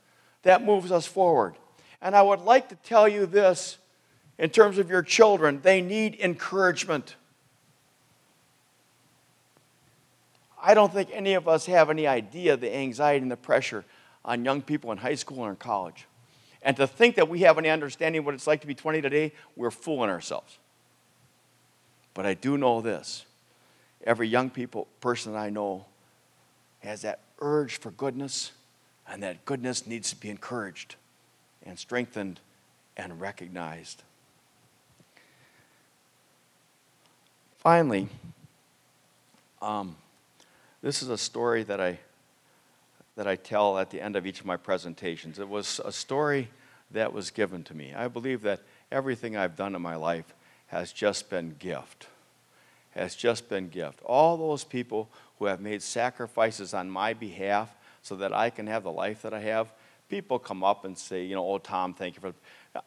that 0.41 0.65
moves 0.65 0.91
us 0.91 1.05
forward. 1.05 1.53
And 2.01 2.15
I 2.15 2.23
would 2.23 2.41
like 2.41 2.69
to 2.69 2.75
tell 2.77 3.07
you 3.07 3.27
this 3.27 3.77
in 4.39 4.49
terms 4.49 4.79
of 4.79 4.89
your 4.89 5.03
children, 5.03 5.59
they 5.61 5.81
need 5.81 6.17
encouragement. 6.19 7.15
I 10.61 10.73
don't 10.73 10.93
think 10.93 11.09
any 11.11 11.33
of 11.33 11.47
us 11.47 11.65
have 11.65 11.89
any 11.89 12.05
idea 12.05 12.55
the 12.55 12.73
anxiety 12.73 13.23
and 13.23 13.31
the 13.31 13.37
pressure 13.37 13.83
on 14.23 14.45
young 14.45 14.61
people 14.61 14.91
in 14.91 14.99
high 14.99 15.15
school 15.15 15.39
or 15.39 15.49
in 15.49 15.55
college. 15.55 16.05
And 16.61 16.77
to 16.77 16.85
think 16.85 17.15
that 17.15 17.27
we 17.27 17.39
have 17.39 17.57
any 17.57 17.69
understanding 17.69 18.19
of 18.19 18.25
what 18.25 18.35
it's 18.35 18.45
like 18.45 18.61
to 18.61 18.67
be 18.67 18.75
20 18.75 19.01
today, 19.01 19.33
we're 19.55 19.71
fooling 19.71 20.09
ourselves. 20.09 20.59
But 22.13 22.25
I 22.25 22.35
do 22.35 22.57
know 22.57 22.81
this 22.81 23.25
every 24.03 24.27
young 24.27 24.49
people, 24.49 24.87
person 24.99 25.35
I 25.35 25.49
know 25.49 25.85
has 26.79 27.01
that 27.01 27.19
urge 27.39 27.77
for 27.79 27.91
goodness, 27.91 28.51
and 29.07 29.23
that 29.23 29.45
goodness 29.45 29.87
needs 29.87 30.09
to 30.11 30.15
be 30.15 30.29
encouraged 30.29 30.95
and 31.63 31.77
strengthened 31.77 32.39
and 32.97 33.19
recognized. 33.19 34.03
Finally, 37.57 38.07
um, 39.61 39.95
this 40.81 41.03
is 41.03 41.09
a 41.09 41.17
story 41.17 41.63
that 41.63 41.79
I, 41.79 41.99
that 43.15 43.27
I 43.27 43.35
tell 43.35 43.77
at 43.77 43.91
the 43.91 44.01
end 44.01 44.15
of 44.15 44.25
each 44.25 44.39
of 44.39 44.45
my 44.45 44.57
presentations. 44.57 45.37
It 45.37 45.47
was 45.47 45.79
a 45.85 45.91
story 45.91 46.49
that 46.91 47.13
was 47.13 47.29
given 47.29 47.63
to 47.65 47.75
me. 47.75 47.93
I 47.93 48.07
believe 48.07 48.41
that 48.41 48.61
everything 48.91 49.37
I've 49.37 49.55
done 49.55 49.75
in 49.75 49.81
my 49.81 49.95
life 49.95 50.33
has 50.67 50.91
just 50.91 51.29
been 51.29 51.55
gift. 51.59 52.07
Has 52.91 53.15
just 53.15 53.47
been 53.47 53.69
gift. 53.69 54.01
All 54.03 54.37
those 54.37 54.63
people 54.63 55.09
who 55.39 55.45
have 55.45 55.61
made 55.61 55.81
sacrifices 55.81 56.73
on 56.73 56.89
my 56.89 57.13
behalf 57.13 57.73
so 58.01 58.15
that 58.15 58.33
I 58.33 58.49
can 58.49 58.67
have 58.67 58.83
the 58.83 58.91
life 58.91 59.21
that 59.21 59.33
I 59.33 59.39
have, 59.41 59.71
people 60.09 60.39
come 60.39 60.63
up 60.63 60.83
and 60.83 60.97
say, 60.97 61.23
you 61.23 61.35
know, 61.35 61.47
oh, 61.47 61.59
Tom, 61.59 61.93
thank 61.93 62.15
you 62.15 62.21
for. 62.21 62.33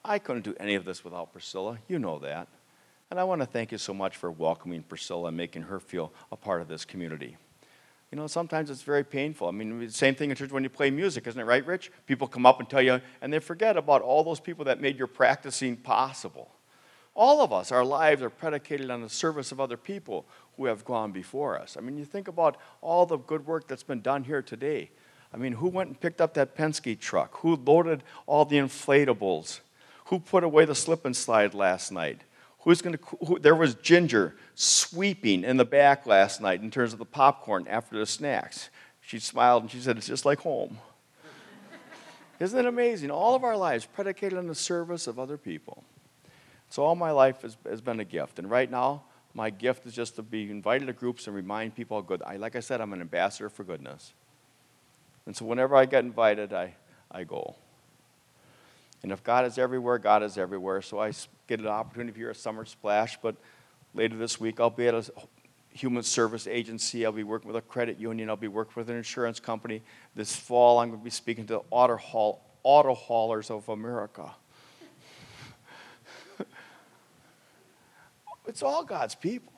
I 0.05 0.19
couldn't 0.19 0.43
do 0.43 0.55
any 0.59 0.75
of 0.75 0.85
this 0.85 1.05
without 1.05 1.33
Priscilla. 1.33 1.79
You 1.89 1.99
know 1.99 2.19
that. 2.19 2.49
And 3.11 3.21
I 3.21 3.25
want 3.25 3.41
to 3.43 3.47
thank 3.47 3.71
you 3.71 3.79
so 3.79 3.95
much 3.95 4.17
for 4.17 4.31
welcoming 4.31 4.83
Priscilla 4.83 5.29
and 5.29 5.37
making 5.37 5.63
her 5.63 5.79
feel 5.79 6.13
a 6.33 6.37
part 6.37 6.61
of 6.61 6.69
this 6.69 6.85
community 6.85 7.37
you 8.15 8.21
know, 8.21 8.29
sometimes 8.29 8.71
it's 8.71 8.83
very 8.83 9.03
painful. 9.03 9.49
I 9.49 9.51
mean, 9.51 9.81
the 9.81 9.91
same 9.91 10.15
thing 10.15 10.31
in 10.31 10.37
church 10.37 10.53
when 10.53 10.63
you 10.63 10.71
play 10.71 10.89
music, 10.89 11.27
isn't 11.27 11.41
it 11.41 11.43
right, 11.43 11.67
Rich? 11.67 11.91
People 12.07 12.29
come 12.29 12.47
up 12.47 12.61
and 12.61 12.71
tell 12.71 12.81
you, 12.81 13.01
and 13.21 13.33
they 13.33 13.41
forget 13.41 13.77
about 13.77 14.03
all 14.03 14.23
those 14.23 14.39
people 14.39 14.67
that 14.67 14.81
made 14.81 14.97
your 14.97 15.09
practicing 15.09 15.77
possible. 15.77 16.53
All 17.17 17.43
of 17.43 17.53
us, 17.53 17.73
our 17.73 17.85
lives 17.85 18.23
are 18.23 18.31
predicated 18.31 18.89
on 18.89 19.03
the 19.03 19.09
service 19.09 19.51
of 19.51 19.59
other 19.59 19.77
people 19.77 20.27
who 20.57 20.67
have 20.67 20.85
gone 20.85 21.11
before 21.11 21.59
us. 21.59 21.77
I 21.77 21.81
mean, 21.81 21.99
you 21.99 22.05
think 22.05 22.29
about 22.29 22.57
all 22.83 23.05
the 23.05 23.17
good 23.17 23.49
work 23.49 23.67
that's 23.67 23.83
been 23.83 24.01
done 24.01 24.23
here 24.23 24.43
today. 24.43 24.91
I 25.33 25.37
mean, 25.37 25.55
who 25.55 25.67
went 25.67 25.89
and 25.89 26.01
picked 26.01 26.21
up 26.21 26.35
that 26.35 26.57
Penske 26.57 27.01
truck? 27.01 27.39
Who 27.39 27.57
loaded 27.57 28.05
all 28.27 28.45
the 28.45 28.59
inflatables? 28.59 29.59
Who 30.05 30.21
put 30.21 30.45
away 30.45 30.67
the 30.67 30.77
slip 30.77 31.05
and 31.05 31.17
slide 31.17 31.53
last 31.53 31.91
night? 31.91 32.21
Who's 32.65 32.81
going 32.81 32.97
to, 32.97 33.05
who, 33.27 33.39
there 33.39 33.55
was 33.55 33.75
Ginger 33.75 34.35
sweeping 34.55 35.45
in 35.45 35.59
the 35.59 35.67
back 35.67 36.07
last 36.07 36.41
night 36.41 36.63
in 36.63 36.71
terms 36.71 36.95
of 36.95 36.99
the 36.99 37.05
popcorn 37.05 37.67
after 37.69 37.99
the 37.99 38.07
snacks. 38.07 38.71
She 39.03 39.19
smiled 39.19 39.65
and 39.65 39.71
she 39.71 39.81
said, 39.81 39.99
It's 39.99 40.07
just 40.07 40.25
like 40.25 40.41
home. 40.41 40.79
Isn't 42.41 42.59
it 42.59 42.65
amazing? 42.65 43.11
All 43.11 43.35
of 43.35 43.45
our 43.45 43.57
lives 43.57 43.85
predicated 43.85 44.39
on 44.39 44.47
the 44.47 44.55
service 44.55 45.07
of 45.07 45.19
other 45.19 45.37
people. 45.37 45.85
So, 46.71 46.83
all 46.83 46.95
my 46.95 47.11
life 47.11 47.43
has, 47.43 47.59
has 47.69 47.83
been 47.83 48.01
a 48.01 48.05
gift. 48.05 48.39
And 48.39 48.51
right 48.51 48.71
now, 48.71 49.03
my 49.35 49.51
gift 49.51 49.85
is 49.85 49.93
just 49.93 50.17
to 50.17 50.23
be 50.23 50.51
invited 50.51 50.87
to 50.87 50.95
groups 50.95 51.27
and 51.27 51.37
remind 51.37 51.75
people 51.75 51.99
how 51.99 52.01
good. 52.01 52.23
I, 52.25 52.37
like 52.37 52.57
I 52.57 52.61
said, 52.61 52.81
I'm 52.81 52.95
an 52.95 53.03
ambassador 53.03 53.51
for 53.51 53.65
goodness. 53.65 54.15
And 55.27 55.37
so, 55.37 55.45
whenever 55.45 55.77
I 55.77 55.85
get 55.85 56.03
invited, 56.03 56.55
I, 56.55 56.75
I 57.11 57.25
go. 57.25 57.57
And 59.05 59.13
if 59.13 59.23
God 59.23 59.45
is 59.45 59.59
everywhere, 59.59 59.99
God 59.99 60.23
is 60.23 60.39
everywhere. 60.39 60.81
So 60.81 60.99
I 60.99 61.13
get 61.47 61.61
an 61.61 61.67
opportunity 61.67 62.19
here 62.19 62.31
at 62.31 62.37
Summer 62.37 62.65
Splash, 62.65 63.19
but 63.21 63.37
later 63.93 64.17
this 64.17 64.41
week 64.41 64.59
I'll 64.59 64.71
be 64.71 64.89
at 64.89 64.95
a 64.95 65.05
human 65.69 66.03
service 66.03 66.47
agency. 66.47 67.05
I'll 67.05 67.13
be 67.13 67.23
working 67.23 67.49
with 67.49 67.57
a 67.57 67.61
credit 67.61 68.01
union. 68.01 68.31
I'll 68.31 68.37
be 68.37 68.49
working 68.49 68.73
with 68.77 68.89
an 68.89 68.97
insurance 68.97 69.41
company. 69.41 69.83
This 70.15 70.35
fall 70.35 70.79
I'm 70.79 70.89
going 70.89 71.01
to 71.01 71.05
be 71.05 71.11
speaking 71.11 71.45
to 71.49 71.61
auto, 71.71 71.99
haul, 71.99 72.41
auto 72.63 72.95
haulers 72.95 73.51
of 73.51 73.69
America. 73.69 74.35
it's 78.47 78.63
all 78.63 78.85
God's 78.85 79.15
people. 79.15 79.53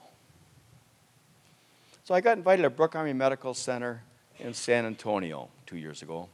So 2.02 2.16
I 2.16 2.20
got 2.20 2.36
invited 2.36 2.64
to 2.64 2.70
Brooke 2.70 2.96
Army 2.96 3.12
Medical 3.12 3.54
Center 3.54 4.02
in 4.40 4.54
San 4.54 4.86
Antonio 4.86 5.50
two 5.66 5.76
years 5.76 6.02
ago 6.02 6.30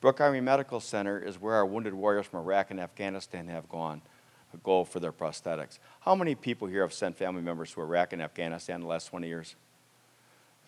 Brooke 0.00 0.20
Army 0.20 0.40
Medical 0.40 0.80
Center 0.80 1.18
is 1.18 1.40
where 1.40 1.54
our 1.54 1.66
wounded 1.66 1.94
warriors 1.94 2.26
from 2.26 2.40
Iraq 2.40 2.70
and 2.70 2.80
Afghanistan 2.80 3.48
have 3.48 3.68
gone 3.68 4.02
go 4.62 4.84
for 4.84 5.00
their 5.00 5.12
prosthetics. 5.12 5.78
How 6.00 6.14
many 6.14 6.34
people 6.34 6.66
here 6.66 6.82
have 6.82 6.92
sent 6.92 7.16
family 7.16 7.42
members 7.42 7.72
to 7.72 7.80
Iraq 7.80 8.12
and 8.12 8.22
Afghanistan 8.22 8.76
in 8.76 8.80
the 8.82 8.88
last 8.88 9.06
20 9.06 9.28
years? 9.28 9.54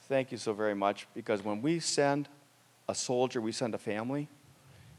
Thank 0.09 0.33
you 0.33 0.39
so 0.39 0.53
very 0.53 0.75
much 0.75 1.07
because 1.15 1.45
when 1.45 1.63
we 1.63 1.81
send 1.81 2.29
a 2.89 2.95
soldier, 2.95 3.41
we 3.41 3.53
send 3.53 3.75
a 3.75 3.79
family, 3.79 4.29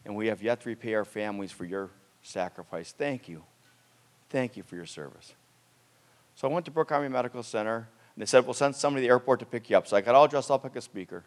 and 0.05 0.15
we 0.15 0.27
have 0.27 0.41
yet 0.41 0.61
to 0.61 0.69
repay 0.69 0.93
our 0.95 1.05
families 1.05 1.51
for 1.51 1.65
your 1.65 1.89
sacrifice. 2.21 2.93
Thank 2.97 3.27
you. 3.27 3.43
Thank 4.29 4.57
you 4.57 4.63
for 4.63 4.75
your 4.75 4.85
service. 4.85 5.33
So 6.35 6.49
I 6.49 6.51
went 6.51 6.65
to 6.65 6.71
Brooke 6.71 6.91
Army 6.91 7.09
Medical 7.09 7.43
Center, 7.43 7.75
and 8.15 8.21
they 8.21 8.25
said, 8.25 8.45
We'll 8.45 8.53
send 8.53 8.75
somebody 8.75 9.05
to 9.05 9.07
the 9.07 9.13
airport 9.13 9.39
to 9.41 9.45
pick 9.45 9.69
you 9.69 9.77
up. 9.77 9.87
So 9.87 9.95
I 9.95 10.01
got 10.01 10.15
all 10.15 10.27
dressed 10.27 10.49
up 10.49 10.63
like 10.63 10.75
a 10.75 10.81
speaker. 10.81 11.23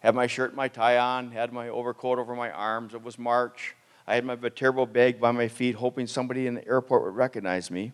Had 0.00 0.14
my 0.14 0.26
shirt 0.26 0.50
and 0.50 0.56
my 0.56 0.68
tie 0.68 0.98
on, 0.98 1.30
had 1.30 1.52
my 1.52 1.68
overcoat 1.68 2.18
over 2.18 2.34
my 2.34 2.50
arms. 2.50 2.94
It 2.94 3.02
was 3.02 3.18
March. 3.18 3.76
I 4.06 4.14
had 4.14 4.24
my 4.24 4.34
Viterbo 4.34 4.86
bag 4.86 5.20
by 5.20 5.30
my 5.30 5.46
feet, 5.48 5.76
hoping 5.76 6.06
somebody 6.06 6.46
in 6.46 6.54
the 6.54 6.66
airport 6.66 7.04
would 7.04 7.14
recognize 7.14 7.70
me. 7.70 7.92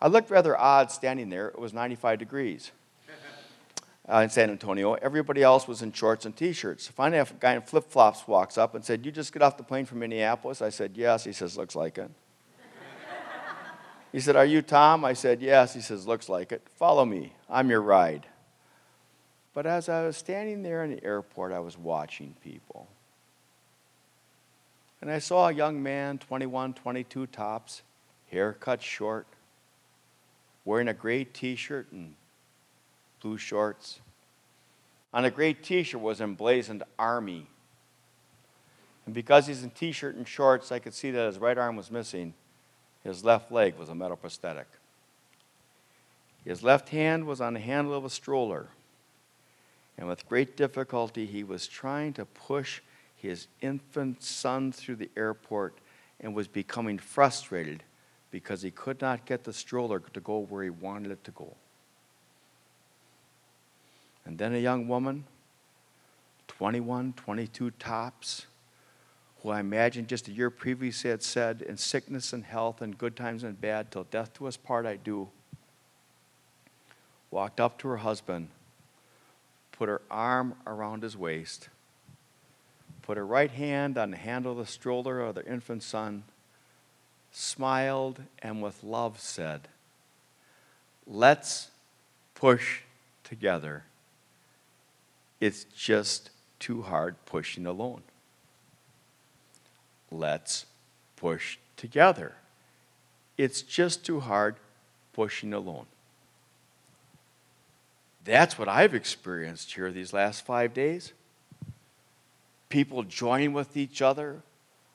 I 0.00 0.08
looked 0.08 0.30
rather 0.30 0.58
odd 0.58 0.90
standing 0.90 1.28
there. 1.28 1.48
It 1.48 1.58
was 1.58 1.72
95 1.72 2.18
degrees 2.18 2.72
uh, 4.10 4.18
in 4.18 4.30
San 4.30 4.50
Antonio. 4.50 4.94
Everybody 4.94 5.42
else 5.42 5.66
was 5.66 5.82
in 5.82 5.92
shorts 5.92 6.26
and 6.26 6.36
t-shirts. 6.36 6.88
Finally, 6.88 7.18
a 7.18 7.26
guy 7.38 7.54
in 7.54 7.62
flip-flops 7.62 8.26
walks 8.26 8.58
up 8.58 8.74
and 8.74 8.84
said, 8.84 9.04
"You 9.04 9.12
just 9.12 9.32
get 9.32 9.42
off 9.42 9.56
the 9.56 9.62
plane 9.62 9.84
from 9.84 10.00
Minneapolis?" 10.00 10.62
I 10.62 10.70
said, 10.70 10.92
"Yes." 10.96 11.24
He 11.24 11.32
says, 11.32 11.56
"Looks 11.56 11.74
like 11.74 11.98
it." 11.98 12.10
he 14.12 14.20
said, 14.20 14.36
"Are 14.36 14.44
you 14.44 14.62
Tom?" 14.62 15.04
I 15.04 15.12
said, 15.12 15.42
"Yes." 15.42 15.74
He 15.74 15.80
says, 15.80 16.06
"Looks 16.06 16.28
like 16.28 16.52
it. 16.52 16.66
Follow 16.74 17.04
me. 17.04 17.34
I'm 17.48 17.70
your 17.70 17.82
ride." 17.82 18.26
But 19.56 19.64
as 19.64 19.88
I 19.88 20.04
was 20.04 20.18
standing 20.18 20.62
there 20.62 20.84
in 20.84 20.90
the 20.90 21.02
airport, 21.02 21.50
I 21.50 21.60
was 21.60 21.78
watching 21.78 22.36
people. 22.44 22.88
And 25.00 25.10
I 25.10 25.18
saw 25.18 25.48
a 25.48 25.52
young 25.52 25.82
man, 25.82 26.18
21, 26.18 26.74
22 26.74 27.26
tops, 27.28 27.80
hair 28.30 28.52
cut 28.52 28.82
short, 28.82 29.26
wearing 30.66 30.88
a 30.88 30.92
gray 30.92 31.24
t 31.24 31.56
shirt 31.56 31.90
and 31.90 32.16
blue 33.22 33.38
shorts. 33.38 34.00
On 35.14 35.24
a 35.24 35.30
gray 35.30 35.54
t 35.54 35.82
shirt 35.84 36.02
was 36.02 36.20
emblazoned 36.20 36.82
Army. 36.98 37.46
And 39.06 39.14
because 39.14 39.46
he's 39.46 39.62
in 39.62 39.70
t 39.70 39.90
shirt 39.90 40.16
and 40.16 40.28
shorts, 40.28 40.70
I 40.70 40.80
could 40.80 40.92
see 40.92 41.10
that 41.12 41.28
his 41.28 41.38
right 41.38 41.56
arm 41.56 41.76
was 41.76 41.90
missing. 41.90 42.34
His 43.02 43.24
left 43.24 43.50
leg 43.50 43.78
was 43.78 43.88
a 43.88 43.94
metal 43.94 44.18
prosthetic. 44.18 44.66
His 46.44 46.62
left 46.62 46.90
hand 46.90 47.24
was 47.24 47.40
on 47.40 47.54
the 47.54 47.60
handle 47.60 47.94
of 47.94 48.04
a 48.04 48.10
stroller. 48.10 48.68
And 49.98 50.08
with 50.08 50.28
great 50.28 50.56
difficulty, 50.56 51.26
he 51.26 51.42
was 51.42 51.66
trying 51.66 52.12
to 52.14 52.24
push 52.24 52.80
his 53.14 53.46
infant 53.60 54.22
son 54.22 54.72
through 54.72 54.96
the 54.96 55.10
airport 55.16 55.78
and 56.20 56.34
was 56.34 56.48
becoming 56.48 56.98
frustrated 56.98 57.82
because 58.30 58.62
he 58.62 58.70
could 58.70 59.00
not 59.00 59.24
get 59.24 59.44
the 59.44 59.52
stroller 59.52 60.00
to 60.00 60.20
go 60.20 60.38
where 60.38 60.64
he 60.64 60.70
wanted 60.70 61.12
it 61.12 61.24
to 61.24 61.30
go. 61.30 61.54
And 64.24 64.36
then 64.36 64.54
a 64.54 64.58
young 64.58 64.88
woman, 64.88 65.24
21, 66.48 67.14
22 67.14 67.70
tops, 67.72 68.46
who 69.42 69.50
I 69.50 69.60
imagine 69.60 70.06
just 70.06 70.28
a 70.28 70.32
year 70.32 70.50
previously 70.50 71.10
had 71.10 71.22
said, 71.22 71.62
In 71.62 71.76
sickness 71.76 72.32
and 72.32 72.44
health, 72.44 72.82
and 72.82 72.98
good 72.98 73.16
times 73.16 73.44
and 73.44 73.58
bad, 73.58 73.90
till 73.90 74.04
death 74.04 74.36
do 74.36 74.46
us 74.46 74.56
part 74.56 74.84
I 74.84 74.96
do, 74.96 75.28
walked 77.30 77.60
up 77.60 77.78
to 77.78 77.88
her 77.88 77.98
husband 77.98 78.48
put 79.76 79.88
her 79.88 80.00
arm 80.10 80.54
around 80.66 81.02
his 81.02 81.16
waist, 81.16 81.68
put 83.02 83.16
her 83.16 83.26
right 83.26 83.50
hand 83.50 83.98
on 83.98 84.10
the 84.10 84.16
handle 84.16 84.52
of 84.52 84.58
the 84.58 84.66
stroller 84.66 85.20
of 85.20 85.34
the 85.34 85.46
infant 85.46 85.82
son, 85.82 86.24
smiled, 87.30 88.22
and 88.42 88.62
with 88.62 88.82
love 88.82 89.20
said, 89.20 89.68
Let's 91.06 91.70
push 92.34 92.80
together. 93.22 93.84
It's 95.40 95.64
just 95.64 96.30
too 96.58 96.82
hard 96.82 97.14
pushing 97.26 97.66
alone. 97.66 98.02
Let's 100.10 100.66
push 101.16 101.58
together. 101.76 102.34
It's 103.36 103.62
just 103.62 104.04
too 104.04 104.20
hard 104.20 104.56
pushing 105.12 105.52
alone. 105.52 105.86
That's 108.26 108.58
what 108.58 108.68
I've 108.68 108.92
experienced 108.92 109.72
here 109.72 109.92
these 109.92 110.12
last 110.12 110.44
five 110.44 110.74
days. 110.74 111.12
People 112.68 113.04
joining 113.04 113.52
with 113.52 113.76
each 113.76 114.02
other. 114.02 114.42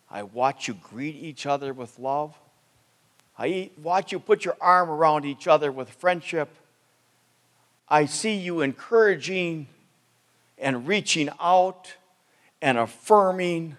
I 0.10 0.24
watch 0.24 0.68
you 0.68 0.74
greet 0.74 1.16
each 1.16 1.46
other 1.46 1.74
with 1.74 1.98
love. 1.98 2.36
I 3.40 3.72
watch 3.82 4.12
you 4.12 4.20
put 4.20 4.44
your 4.44 4.58
arm 4.60 4.90
around 4.90 5.24
each 5.24 5.48
other 5.48 5.72
with 5.72 5.90
friendship. 5.90 6.50
I 7.88 8.06
see 8.06 8.36
you 8.36 8.60
encouraging 8.60 9.68
and 10.58 10.86
reaching 10.86 11.30
out 11.40 11.96
and 12.62 12.78
affirming 12.78 13.78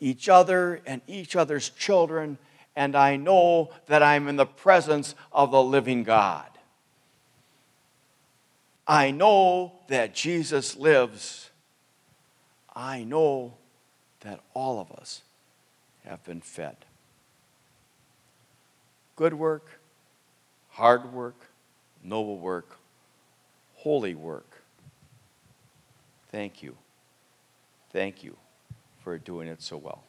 each 0.00 0.28
other 0.28 0.80
and 0.84 1.00
each 1.06 1.36
other's 1.36 1.70
children. 1.70 2.38
And 2.74 2.96
I 2.96 3.14
know 3.14 3.70
that 3.86 4.02
I'm 4.02 4.26
in 4.26 4.34
the 4.34 4.46
presence 4.46 5.14
of 5.30 5.52
the 5.52 5.62
living 5.62 6.02
God. 6.02 6.57
I 8.88 9.10
know 9.10 9.74
that 9.88 10.14
Jesus 10.14 10.76
lives. 10.76 11.50
I 12.74 13.04
know 13.04 13.54
that 14.20 14.40
all 14.54 14.80
of 14.80 14.90
us 14.92 15.20
have 16.04 16.24
been 16.24 16.40
fed. 16.40 16.76
Good 19.14 19.34
work, 19.34 19.80
hard 20.70 21.12
work, 21.12 21.36
noble 22.02 22.38
work, 22.38 22.78
holy 23.74 24.14
work. 24.14 24.62
Thank 26.30 26.62
you. 26.62 26.76
Thank 27.92 28.24
you 28.24 28.36
for 29.02 29.18
doing 29.18 29.48
it 29.48 29.60
so 29.60 29.76
well. 29.76 30.04